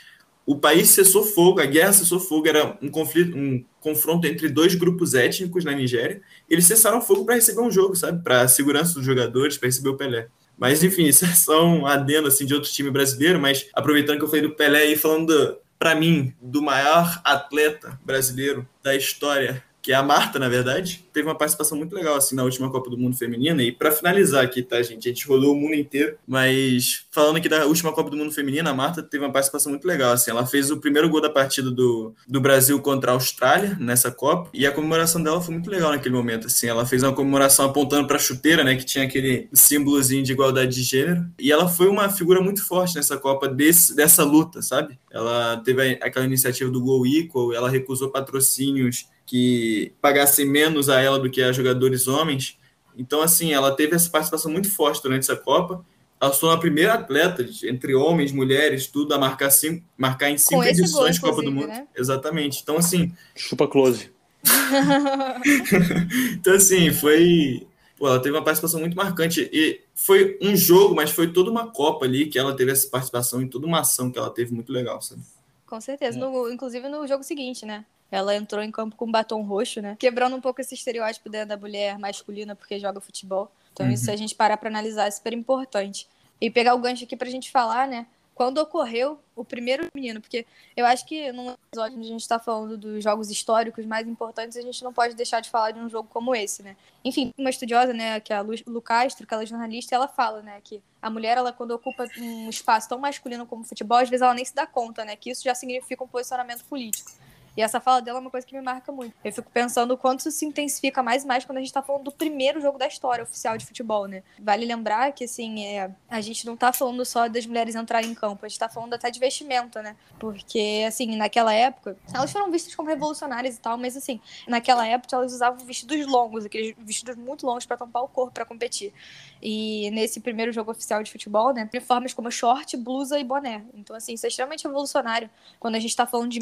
o 0.48 0.56
país 0.56 0.88
cessou 0.88 1.22
fogo, 1.22 1.60
a 1.60 1.66
guerra 1.66 1.92
cessou 1.92 2.18
fogo, 2.18 2.48
era 2.48 2.74
um 2.80 2.88
conflito, 2.88 3.36
um 3.36 3.62
confronto 3.80 4.26
entre 4.26 4.48
dois 4.48 4.74
grupos 4.74 5.12
étnicos 5.12 5.62
na 5.62 5.72
Nigéria. 5.72 6.22
Eles 6.48 6.64
cessaram 6.64 7.02
fogo 7.02 7.26
para 7.26 7.34
receber 7.34 7.60
um 7.60 7.70
jogo, 7.70 7.94
sabe? 7.94 8.24
Para 8.24 8.40
a 8.40 8.48
segurança 8.48 8.94
dos 8.94 9.04
jogadores, 9.04 9.58
para 9.58 9.68
receber 9.68 9.90
o 9.90 9.96
Pelé. 9.98 10.28
Mas 10.56 10.82
enfim, 10.82 11.04
isso 11.04 11.26
é 11.26 11.34
só 11.34 11.66
um 11.66 11.86
adendo 11.86 12.28
assim 12.28 12.46
de 12.46 12.54
outro 12.54 12.70
time 12.70 12.90
brasileiro, 12.90 13.38
mas 13.38 13.68
aproveitando 13.74 14.16
que 14.16 14.24
eu 14.24 14.28
falei 14.28 14.40
do 14.40 14.56
Pelé 14.56 14.86
e 14.86 14.96
falando 14.96 15.58
para 15.78 15.94
mim 15.94 16.32
do 16.40 16.62
maior 16.62 17.20
atleta 17.24 18.00
brasileiro 18.02 18.66
da 18.82 18.96
história 18.96 19.62
que 19.88 19.92
é 19.92 19.94
a 19.94 20.02
Marta, 20.02 20.38
na 20.38 20.50
verdade, 20.50 21.02
teve 21.14 21.26
uma 21.26 21.34
participação 21.34 21.78
muito 21.78 21.94
legal 21.94 22.16
assim 22.16 22.34
na 22.34 22.44
última 22.44 22.70
Copa 22.70 22.90
do 22.90 22.98
Mundo 22.98 23.16
Feminina. 23.16 23.62
E 23.62 23.72
para 23.72 23.90
finalizar 23.90 24.44
aqui, 24.44 24.62
tá, 24.62 24.82
gente? 24.82 25.08
A 25.08 25.12
gente 25.12 25.26
rodou 25.26 25.54
o 25.54 25.56
mundo 25.56 25.74
inteiro, 25.74 26.18
mas 26.26 27.06
falando 27.18 27.38
aqui 27.38 27.48
da 27.48 27.66
última 27.66 27.92
Copa 27.92 28.10
do 28.10 28.16
Mundo 28.16 28.30
Feminina, 28.30 28.70
a 28.70 28.74
Marta 28.74 29.02
teve 29.02 29.24
uma 29.24 29.32
participação 29.32 29.70
muito 29.72 29.84
legal. 29.88 30.12
Assim, 30.12 30.30
ela 30.30 30.46
fez 30.46 30.70
o 30.70 30.76
primeiro 30.76 31.08
gol 31.08 31.20
da 31.20 31.28
partida 31.28 31.68
do, 31.68 32.14
do 32.28 32.40
Brasil 32.40 32.80
contra 32.80 33.10
a 33.10 33.14
Austrália 33.14 33.76
nessa 33.80 34.08
Copa 34.08 34.48
e 34.54 34.64
a 34.64 34.70
comemoração 34.70 35.20
dela 35.20 35.40
foi 35.40 35.52
muito 35.52 35.68
legal 35.68 35.90
naquele 35.90 36.14
momento. 36.14 36.46
Assim, 36.46 36.68
ela 36.68 36.86
fez 36.86 37.02
uma 37.02 37.12
comemoração 37.12 37.66
apontando 37.66 38.06
para 38.06 38.14
a 38.14 38.20
chuteira, 38.20 38.62
né, 38.62 38.76
que 38.76 38.84
tinha 38.84 39.02
aquele 39.02 39.48
símbolozinho 39.52 40.22
de 40.22 40.30
igualdade 40.30 40.76
de 40.76 40.82
gênero. 40.84 41.26
E 41.40 41.50
ela 41.50 41.68
foi 41.68 41.88
uma 41.88 42.08
figura 42.08 42.40
muito 42.40 42.64
forte 42.64 42.94
nessa 42.94 43.16
Copa 43.16 43.48
desse, 43.48 43.96
dessa 43.96 44.22
luta, 44.22 44.62
sabe? 44.62 44.96
Ela 45.10 45.56
teve 45.64 45.98
aquela 46.00 46.24
iniciativa 46.24 46.70
do 46.70 46.80
Go 46.80 47.04
Equal, 47.04 47.52
ela 47.52 47.68
recusou 47.68 48.10
patrocínios 48.10 49.08
que 49.26 49.92
pagassem 50.00 50.46
menos 50.46 50.88
a 50.88 51.00
ela 51.00 51.18
do 51.18 51.28
que 51.28 51.42
a 51.42 51.50
jogadores 51.50 52.06
homens. 52.06 52.56
Então, 52.96 53.20
assim, 53.20 53.52
ela 53.52 53.74
teve 53.74 53.96
essa 53.96 54.08
participação 54.08 54.52
muito 54.52 54.70
forte 54.70 55.02
durante 55.02 55.22
essa 55.22 55.34
Copa. 55.34 55.84
Ela 56.20 56.32
foi 56.32 56.52
a 56.52 56.58
primeira 56.58 56.94
atleta, 56.94 57.46
entre 57.64 57.94
homens, 57.94 58.32
mulheres, 58.32 58.86
tudo, 58.86 59.14
a 59.14 59.18
marcar, 59.18 59.50
cinco, 59.50 59.84
marcar 59.96 60.30
em 60.30 60.38
cinco 60.38 60.64
edições 60.64 61.16
de 61.16 61.20
Copa 61.20 61.42
do 61.42 61.52
Mundo. 61.52 61.68
Né? 61.68 61.86
Exatamente. 61.96 62.60
Então, 62.62 62.76
assim. 62.76 63.12
Chupa 63.36 63.68
close. 63.68 64.10
então, 66.34 66.54
assim, 66.54 66.92
foi. 66.92 67.66
pô, 67.96 68.08
ela 68.08 68.20
teve 68.20 68.34
uma 68.34 68.42
participação 68.42 68.80
muito 68.80 68.96
marcante. 68.96 69.48
E 69.52 69.80
foi 69.94 70.36
um 70.42 70.56
jogo, 70.56 70.94
mas 70.94 71.10
foi 71.10 71.32
toda 71.32 71.50
uma 71.50 71.70
Copa 71.70 72.04
ali 72.04 72.26
que 72.26 72.38
ela 72.38 72.56
teve 72.56 72.72
essa 72.72 72.88
participação 72.88 73.40
em 73.40 73.48
toda 73.48 73.66
uma 73.66 73.80
ação 73.80 74.10
que 74.10 74.18
ela 74.18 74.30
teve 74.30 74.52
muito 74.52 74.72
legal, 74.72 75.00
sabe? 75.00 75.22
Com 75.66 75.80
certeza. 75.80 76.18
É. 76.18 76.20
No, 76.20 76.50
inclusive 76.50 76.88
no 76.88 77.06
jogo 77.06 77.22
seguinte, 77.22 77.64
né? 77.64 77.84
Ela 78.10 78.34
entrou 78.34 78.62
em 78.62 78.70
campo 78.70 78.96
com 78.96 79.10
batom 79.10 79.42
roxo, 79.42 79.82
né? 79.82 79.96
Quebrando 79.98 80.34
um 80.34 80.40
pouco 80.40 80.60
esse 80.60 80.74
estereótipo 80.74 81.28
da, 81.28 81.56
mulher 81.58 81.98
masculina 81.98 82.56
porque 82.56 82.78
joga 82.78 83.00
futebol. 83.00 83.52
Então, 83.78 83.86
uhum. 83.86 83.92
isso, 83.92 84.06
se 84.06 84.10
a 84.10 84.16
gente 84.16 84.34
parar 84.34 84.56
para 84.56 84.68
analisar, 84.68 85.06
é 85.06 85.10
super 85.10 85.32
importante. 85.32 86.08
E 86.40 86.50
pegar 86.50 86.74
o 86.74 86.78
gancho 86.78 87.04
aqui 87.04 87.16
pra 87.16 87.30
gente 87.30 87.50
falar, 87.50 87.86
né? 87.86 88.06
quando 88.38 88.58
ocorreu 88.58 89.18
o 89.34 89.44
primeiro 89.44 89.88
menino, 89.92 90.20
porque 90.20 90.46
eu 90.76 90.86
acho 90.86 91.04
que 91.04 91.32
num 91.32 91.50
episódio 91.50 91.98
onde 91.98 92.06
a 92.06 92.10
gente 92.12 92.20
está 92.20 92.38
falando 92.38 92.78
dos 92.78 93.02
jogos 93.02 93.32
históricos 93.32 93.84
mais 93.84 94.06
importantes, 94.06 94.56
a 94.56 94.62
gente 94.62 94.84
não 94.84 94.92
pode 94.92 95.16
deixar 95.16 95.40
de 95.40 95.50
falar 95.50 95.72
de 95.72 95.80
um 95.80 95.88
jogo 95.88 96.08
como 96.08 96.32
esse, 96.36 96.62
né? 96.62 96.76
Enfim, 97.04 97.34
uma 97.36 97.50
estudiosa, 97.50 97.92
né, 97.92 98.20
que 98.20 98.32
é 98.32 98.36
a 98.36 98.40
Lu, 98.40 98.54
Lu 98.64 98.80
Castro, 98.80 99.26
que 99.26 99.34
ela 99.34 99.42
é 99.42 99.46
jornalista, 99.46 99.92
ela 99.92 100.06
fala, 100.06 100.40
né, 100.40 100.60
que 100.62 100.80
a 101.02 101.10
mulher, 101.10 101.36
ela 101.36 101.52
quando 101.52 101.72
ocupa 101.72 102.06
um 102.16 102.48
espaço 102.48 102.88
tão 102.88 103.00
masculino 103.00 103.44
como 103.44 103.62
o 103.62 103.64
futebol, 103.64 103.98
às 103.98 104.08
vezes 104.08 104.22
ela 104.22 104.34
nem 104.34 104.44
se 104.44 104.54
dá 104.54 104.68
conta, 104.68 105.04
né, 105.04 105.16
que 105.16 105.30
isso 105.30 105.42
já 105.42 105.56
significa 105.56 106.04
um 106.04 106.08
posicionamento 106.08 106.62
político. 106.66 107.10
E 107.58 107.60
essa 107.60 107.80
fala 107.80 108.00
dela 108.00 108.18
é 108.18 108.20
uma 108.20 108.30
coisa 108.30 108.46
que 108.46 108.56
me 108.56 108.62
marca 108.62 108.92
muito. 108.92 109.12
Eu 109.24 109.32
fico 109.32 109.50
pensando 109.50 109.90
o 109.90 109.98
quanto 109.98 110.20
isso 110.20 110.30
se 110.30 110.46
intensifica 110.46 111.02
mais 111.02 111.24
e 111.24 111.26
mais 111.26 111.44
quando 111.44 111.58
a 111.58 111.60
gente 111.60 111.72
tá 111.72 111.82
falando 111.82 112.04
do 112.04 112.12
primeiro 112.12 112.60
jogo 112.60 112.78
da 112.78 112.86
história 112.86 113.24
oficial 113.24 113.58
de 113.58 113.66
futebol, 113.66 114.06
né? 114.06 114.22
Vale 114.38 114.64
lembrar 114.64 115.10
que, 115.10 115.24
assim, 115.24 115.66
é, 115.66 115.90
a 116.08 116.20
gente 116.20 116.46
não 116.46 116.56
tá 116.56 116.72
falando 116.72 117.04
só 117.04 117.26
das 117.26 117.44
mulheres 117.46 117.74
entrarem 117.74 118.12
em 118.12 118.14
campo, 118.14 118.46
a 118.46 118.48
gente 118.48 118.60
tá 118.60 118.68
falando 118.68 118.94
até 118.94 119.10
de 119.10 119.18
vestimenta, 119.18 119.82
né? 119.82 119.96
Porque, 120.20 120.84
assim, 120.86 121.16
naquela 121.16 121.52
época, 121.52 121.96
elas 122.14 122.30
foram 122.30 122.48
vistas 122.48 122.76
como 122.76 122.88
revolucionárias 122.88 123.56
e 123.56 123.60
tal, 123.60 123.76
mas, 123.76 123.96
assim, 123.96 124.20
naquela 124.46 124.86
época 124.86 125.16
elas 125.16 125.32
usavam 125.32 125.58
vestidos 125.66 126.06
longos, 126.06 126.44
aqueles 126.44 126.76
vestidos 126.78 127.16
muito 127.16 127.44
longos 127.44 127.66
para 127.66 127.76
tampar 127.76 128.04
o 128.04 128.08
corpo 128.08 128.34
para 128.34 128.44
competir. 128.44 128.94
E 129.42 129.90
nesse 129.90 130.20
primeiro 130.20 130.52
jogo 130.52 130.70
oficial 130.70 131.02
de 131.02 131.10
futebol, 131.10 131.52
né, 131.52 131.68
uniformes 131.74 132.14
como 132.14 132.30
short, 132.30 132.76
blusa 132.76 133.18
e 133.18 133.24
boné. 133.24 133.64
Então, 133.74 133.96
assim, 133.96 134.14
isso 134.14 134.26
é 134.26 134.28
extremamente 134.28 134.62
revolucionário 134.62 135.28
quando 135.58 135.74
a 135.74 135.80
gente 135.80 135.90
está 135.90 136.06
falando 136.06 136.30
de 136.30 136.38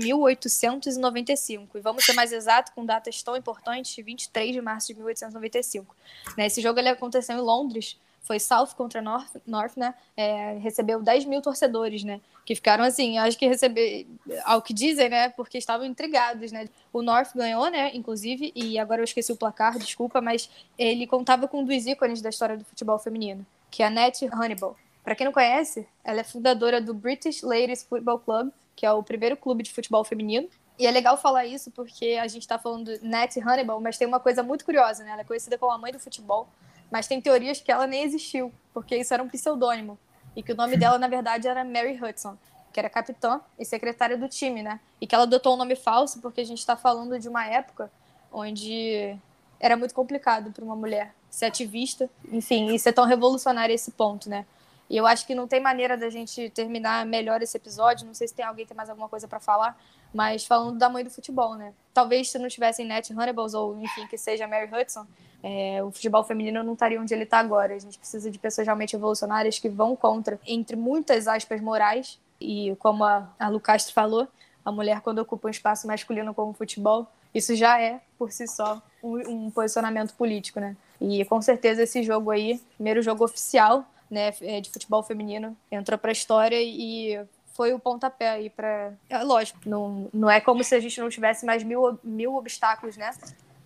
1895. 1.10 1.78
E 1.78 1.80
vamos 1.80 2.04
ser 2.04 2.12
mais 2.12 2.32
exato, 2.32 2.72
com 2.72 2.84
datas 2.84 3.22
tão 3.22 3.36
importantes, 3.36 3.96
23 4.04 4.52
de 4.52 4.60
março 4.60 4.88
de 4.88 4.94
1895. 4.94 5.94
Né, 6.36 6.46
esse 6.46 6.60
jogo 6.60 6.78
ele 6.78 6.88
aconteceu 6.88 7.36
em 7.36 7.40
Londres, 7.40 7.98
foi 8.26 8.40
South 8.40 8.74
contra 8.76 9.00
North, 9.00 9.36
North 9.46 9.76
né? 9.76 9.94
É, 10.16 10.58
recebeu 10.58 11.00
10 11.00 11.26
mil 11.26 11.40
torcedores, 11.40 12.02
né? 12.02 12.20
Que 12.44 12.56
ficaram 12.56 12.82
assim, 12.82 13.18
acho 13.18 13.38
que 13.38 13.46
receber, 13.46 14.06
ao 14.44 14.60
que 14.60 14.74
dizem, 14.74 15.08
né? 15.08 15.28
Porque 15.28 15.56
estavam 15.56 15.86
intrigados, 15.86 16.50
né? 16.50 16.68
O 16.92 17.02
North 17.02 17.30
ganhou, 17.36 17.70
né? 17.70 17.92
Inclusive, 17.94 18.52
e 18.54 18.78
agora 18.80 19.00
eu 19.00 19.04
esqueci 19.04 19.30
o 19.30 19.36
placar, 19.36 19.78
desculpa, 19.78 20.20
mas 20.20 20.50
ele 20.76 21.06
contava 21.06 21.46
com 21.46 21.60
um 21.60 21.64
dos 21.64 21.86
ícones 21.86 22.20
da 22.20 22.28
história 22.28 22.56
do 22.56 22.64
futebol 22.64 22.98
feminino, 22.98 23.46
que 23.70 23.84
é 23.84 23.86
a 23.86 23.90
Nat 23.90 24.20
Hannibal. 24.22 24.76
Para 25.04 25.14
quem 25.14 25.24
não 25.24 25.32
conhece, 25.32 25.86
ela 26.02 26.20
é 26.20 26.24
fundadora 26.24 26.80
do 26.80 26.92
British 26.92 27.42
Ladies 27.42 27.84
Football 27.84 28.18
Club, 28.18 28.50
que 28.74 28.84
é 28.84 28.90
o 28.90 29.04
primeiro 29.04 29.36
clube 29.36 29.62
de 29.62 29.72
futebol 29.72 30.02
feminino. 30.02 30.48
E 30.78 30.86
é 30.86 30.90
legal 30.90 31.16
falar 31.16 31.46
isso 31.46 31.70
porque 31.70 32.18
a 32.20 32.26
gente 32.28 32.42
está 32.42 32.58
falando 32.58 32.98
de 32.98 33.06
Nat 33.06 33.36
Hannibal, 33.38 33.80
mas 33.80 33.96
tem 33.96 34.06
uma 34.06 34.20
coisa 34.20 34.42
muito 34.42 34.64
curiosa, 34.64 35.02
né? 35.02 35.10
Ela 35.10 35.22
é 35.22 35.24
conhecida 35.24 35.56
como 35.56 35.72
a 35.72 35.78
mãe 35.78 35.90
do 35.90 35.98
futebol, 35.98 36.48
mas 36.90 37.06
tem 37.06 37.20
teorias 37.20 37.60
que 37.60 37.72
ela 37.72 37.86
nem 37.86 38.02
existiu, 38.02 38.52
porque 38.74 38.96
isso 38.96 39.14
era 39.14 39.22
um 39.22 39.28
pseudônimo. 39.28 39.98
E 40.34 40.42
que 40.42 40.52
o 40.52 40.56
nome 40.56 40.76
dela, 40.76 40.98
na 40.98 41.08
verdade, 41.08 41.48
era 41.48 41.64
Mary 41.64 41.98
Hudson, 42.02 42.36
que 42.72 42.78
era 42.78 42.90
capitã 42.90 43.40
e 43.58 43.64
secretária 43.64 44.18
do 44.18 44.28
time, 44.28 44.62
né? 44.62 44.78
E 45.00 45.06
que 45.06 45.14
ela 45.14 45.24
adotou 45.24 45.54
um 45.54 45.56
nome 45.56 45.74
falso 45.74 46.20
porque 46.20 46.42
a 46.42 46.44
gente 46.44 46.58
está 46.58 46.76
falando 46.76 47.18
de 47.18 47.26
uma 47.26 47.46
época 47.46 47.90
onde 48.30 49.16
era 49.58 49.76
muito 49.78 49.94
complicado 49.94 50.52
para 50.52 50.62
uma 50.62 50.76
mulher 50.76 51.14
ser 51.30 51.46
ativista, 51.46 52.10
enfim, 52.30 52.74
e 52.74 52.78
ser 52.78 52.92
tão 52.92 53.06
revolucionária 53.06 53.72
esse 53.72 53.90
ponto, 53.92 54.28
né? 54.28 54.44
E 54.88 54.96
eu 54.96 55.06
acho 55.06 55.26
que 55.26 55.34
não 55.34 55.48
tem 55.48 55.60
maneira 55.60 55.96
da 55.96 56.08
gente 56.08 56.48
terminar 56.50 57.04
melhor 57.04 57.42
esse 57.42 57.56
episódio. 57.56 58.06
Não 58.06 58.14
sei 58.14 58.28
se 58.28 58.34
tem 58.34 58.44
alguém 58.44 58.64
tem 58.64 58.76
mais 58.76 58.88
alguma 58.88 59.08
coisa 59.08 59.26
para 59.26 59.40
falar, 59.40 59.78
mas 60.14 60.46
falando 60.46 60.78
da 60.78 60.88
mãe 60.88 61.02
do 61.02 61.10
futebol, 61.10 61.56
né? 61.56 61.72
Talvez 61.92 62.30
se 62.30 62.38
não 62.38 62.48
tivessem 62.48 62.86
Net 62.86 63.12
Hannibals 63.12 63.54
ou, 63.54 63.78
enfim, 63.80 64.06
que 64.06 64.16
seja 64.16 64.46
Mary 64.46 64.70
Hudson, 64.72 65.06
é, 65.42 65.82
o 65.82 65.90
futebol 65.90 66.22
feminino 66.24 66.62
não 66.62 66.74
estaria 66.74 67.00
onde 67.00 67.12
ele 67.12 67.24
está 67.24 67.38
agora. 67.38 67.74
A 67.74 67.78
gente 67.78 67.98
precisa 67.98 68.30
de 68.30 68.38
pessoas 68.38 68.66
realmente 68.66 68.92
revolucionárias 68.92 69.58
que 69.58 69.68
vão 69.68 69.96
contra, 69.96 70.40
entre 70.46 70.76
muitas 70.76 71.26
aspas, 71.26 71.60
morais. 71.60 72.20
E 72.40 72.76
como 72.78 73.04
a, 73.04 73.28
a 73.38 73.48
Lu 73.48 73.60
Castro 73.60 73.92
falou, 73.92 74.28
a 74.64 74.70
mulher, 74.70 75.00
quando 75.00 75.18
ocupa 75.18 75.48
um 75.48 75.50
espaço 75.50 75.86
masculino 75.86 76.34
como 76.34 76.50
o 76.50 76.54
futebol, 76.54 77.06
isso 77.34 77.54
já 77.54 77.80
é, 77.80 78.00
por 78.18 78.32
si 78.32 78.46
só, 78.46 78.80
um, 79.02 79.16
um 79.28 79.50
posicionamento 79.50 80.14
político, 80.14 80.60
né? 80.60 80.76
E 81.00 81.24
com 81.24 81.40
certeza 81.42 81.82
esse 81.82 82.02
jogo 82.02 82.30
aí, 82.30 82.60
primeiro 82.76 83.02
jogo 83.02 83.24
oficial 83.24 83.84
né, 84.10 84.32
é, 84.40 84.60
de 84.60 84.70
futebol 84.70 85.02
feminino, 85.02 85.56
entrou 85.70 85.98
para 85.98 86.10
a 86.10 86.12
história 86.12 86.60
e 86.60 87.18
foi 87.54 87.72
o 87.72 87.78
pontapé 87.78 88.28
aí 88.28 88.50
para. 88.50 88.92
É, 89.08 89.22
lógico, 89.22 89.58
não, 89.64 90.08
não 90.12 90.30
é 90.30 90.40
como 90.40 90.62
se 90.62 90.74
a 90.74 90.80
gente 90.80 91.00
não 91.00 91.08
tivesse 91.08 91.46
mais 91.46 91.62
mil, 91.62 91.98
mil 92.04 92.36
obstáculos, 92.36 92.96
né? 92.96 93.10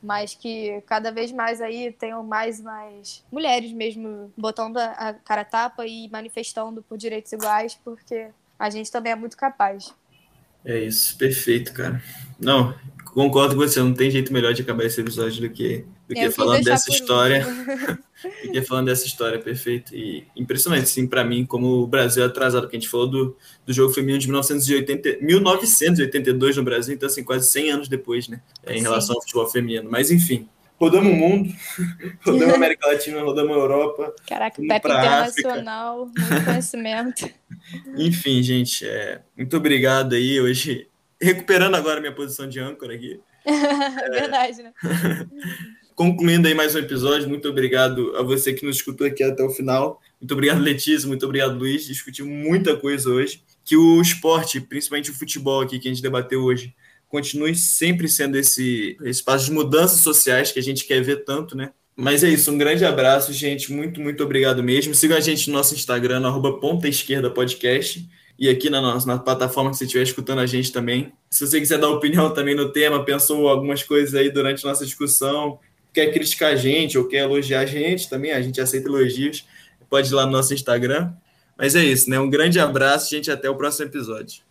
Mas 0.02 0.34
que 0.34 0.80
cada 0.86 1.10
vez 1.10 1.30
mais 1.32 1.60
aí 1.60 1.92
tenham 1.92 2.22
mais 2.22 2.60
mais 2.60 3.22
mulheres 3.30 3.72
mesmo 3.72 4.32
botando 4.36 4.78
a 4.78 5.12
cara 5.24 5.42
a 5.42 5.44
tapa 5.44 5.86
e 5.86 6.08
manifestando 6.08 6.82
por 6.82 6.96
direitos 6.96 7.32
iguais, 7.32 7.78
porque 7.84 8.28
a 8.58 8.70
gente 8.70 8.90
também 8.90 9.12
é 9.12 9.16
muito 9.16 9.36
capaz. 9.36 9.92
É 10.64 10.78
isso, 10.78 11.16
perfeito, 11.18 11.72
cara. 11.72 12.02
Não, 12.38 12.74
concordo 13.12 13.54
com 13.54 13.60
você, 13.60 13.80
não 13.80 13.92
tem 13.92 14.10
jeito 14.10 14.32
melhor 14.32 14.52
de 14.54 14.62
acabar 14.62 14.84
esse 14.84 15.00
episódio 15.00 15.40
do 15.40 15.50
que, 15.50 15.84
do 16.08 16.14
que 16.14 16.30
falando 16.30 16.64
dessa 16.64 16.90
história. 16.90 17.44
do 18.44 18.52
que 18.52 18.62
falando 18.62 18.86
dessa 18.86 19.06
história, 19.06 19.38
perfeito. 19.38 19.94
E 19.94 20.26
impressionante, 20.36 20.88
sim, 20.88 21.06
para 21.06 21.24
mim, 21.24 21.44
como 21.44 21.82
o 21.82 21.86
Brasil 21.86 22.22
é 22.22 22.26
atrasado, 22.26 22.68
que 22.68 22.76
a 22.76 22.80
gente 22.80 22.88
falou 22.88 23.08
do, 23.08 23.36
do 23.66 23.72
jogo 23.72 23.92
feminino 23.92 24.18
de 24.18 24.26
1980, 24.26 25.18
1982 25.20 26.56
no 26.56 26.62
Brasil, 26.62 26.94
então, 26.94 27.06
assim, 27.06 27.24
quase 27.24 27.50
100 27.50 27.70
anos 27.70 27.88
depois, 27.88 28.28
né, 28.28 28.40
em 28.66 28.78
sim. 28.78 28.82
relação 28.82 29.16
ao 29.16 29.22
futebol 29.22 29.48
feminino. 29.48 29.88
Mas, 29.90 30.10
enfim, 30.10 30.48
rodamos 30.78 31.12
o 31.12 31.16
mundo, 31.16 31.52
rodamos 32.24 32.54
a 32.54 32.56
América 32.56 32.86
Latina, 32.86 33.22
rodamos 33.22 33.56
a 33.56 33.58
Europa. 33.58 34.14
Caraca, 34.26 34.62
Pepe 34.62 34.88
Internacional, 34.88 36.06
muito 36.06 36.44
conhecimento. 36.44 37.30
Enfim, 37.96 38.42
gente, 38.42 38.86
é, 38.86 39.20
muito 39.36 39.56
obrigado 39.56 40.14
aí. 40.14 40.40
Hoje 40.40 40.89
recuperando 41.20 41.74
agora 41.74 42.00
minha 42.00 42.14
posição 42.14 42.48
de 42.48 42.58
âncora 42.58 42.94
aqui. 42.94 43.20
Verdade, 43.44 44.62
né? 44.62 44.72
Concluindo 45.94 46.48
aí 46.48 46.54
mais 46.54 46.74
um 46.74 46.78
episódio, 46.78 47.28
muito 47.28 47.46
obrigado 47.46 48.16
a 48.16 48.22
você 48.22 48.54
que 48.54 48.64
nos 48.64 48.76
escutou 48.76 49.06
aqui 49.06 49.22
até 49.22 49.42
o 49.42 49.50
final. 49.50 50.00
Muito 50.18 50.32
obrigado, 50.32 50.60
Letícia, 50.60 51.06
muito 51.06 51.26
obrigado, 51.26 51.58
Luiz. 51.58 51.84
Discutimos 51.84 52.32
muita 52.32 52.74
coisa 52.74 53.10
hoje. 53.10 53.42
Que 53.62 53.76
o 53.76 54.00
esporte, 54.00 54.60
principalmente 54.60 55.10
o 55.10 55.14
futebol 55.14 55.60
aqui 55.60 55.78
que 55.78 55.88
a 55.88 55.90
gente 55.90 56.02
debateu 56.02 56.42
hoje, 56.42 56.74
continue 57.06 57.54
sempre 57.54 58.08
sendo 58.08 58.38
esse 58.38 58.96
espaço 59.02 59.46
de 59.46 59.52
mudanças 59.52 60.00
sociais 60.00 60.50
que 60.50 60.58
a 60.58 60.62
gente 60.62 60.86
quer 60.86 61.02
ver 61.02 61.24
tanto, 61.24 61.54
né? 61.54 61.70
Mas 61.94 62.24
é 62.24 62.30
isso, 62.30 62.50
um 62.50 62.56
grande 62.56 62.82
abraço, 62.82 63.30
gente. 63.34 63.70
Muito, 63.70 64.00
muito 64.00 64.24
obrigado 64.24 64.62
mesmo. 64.62 64.94
Siga 64.94 65.16
a 65.16 65.20
gente 65.20 65.50
no 65.50 65.56
nosso 65.58 65.74
Instagram, 65.74 66.20
no 66.20 66.28
arroba 66.28 66.58
ponta 66.58 66.88
esquerda 66.88 67.28
podcast 67.28 68.08
e 68.40 68.48
aqui 68.48 68.70
na 68.70 68.80
nossa 68.80 69.06
na 69.06 69.18
plataforma 69.18 69.70
que 69.70 69.76
você 69.76 69.84
estiver 69.84 70.02
escutando 70.02 70.38
a 70.38 70.46
gente 70.46 70.72
também. 70.72 71.12
Se 71.28 71.46
você 71.46 71.60
quiser 71.60 71.78
dar 71.78 71.90
opinião 71.90 72.32
também 72.32 72.54
no 72.54 72.72
tema, 72.72 73.04
pensou 73.04 73.46
algumas 73.50 73.82
coisas 73.82 74.14
aí 74.14 74.30
durante 74.30 74.64
nossa 74.64 74.82
discussão, 74.86 75.58
quer 75.92 76.10
criticar 76.10 76.54
a 76.54 76.56
gente 76.56 76.96
ou 76.96 77.06
quer 77.06 77.18
elogiar 77.18 77.60
a 77.60 77.66
gente 77.66 78.08
também, 78.08 78.32
a 78.32 78.40
gente 78.40 78.58
aceita 78.58 78.88
elogios, 78.88 79.46
pode 79.90 80.08
ir 80.08 80.14
lá 80.14 80.24
no 80.24 80.32
nosso 80.32 80.54
Instagram. 80.54 81.12
Mas 81.58 81.76
é 81.76 81.84
isso, 81.84 82.08
né? 82.08 82.18
Um 82.18 82.30
grande 82.30 82.58
abraço, 82.58 83.10
gente, 83.10 83.30
até 83.30 83.50
o 83.50 83.54
próximo 83.54 83.86
episódio. 83.86 84.42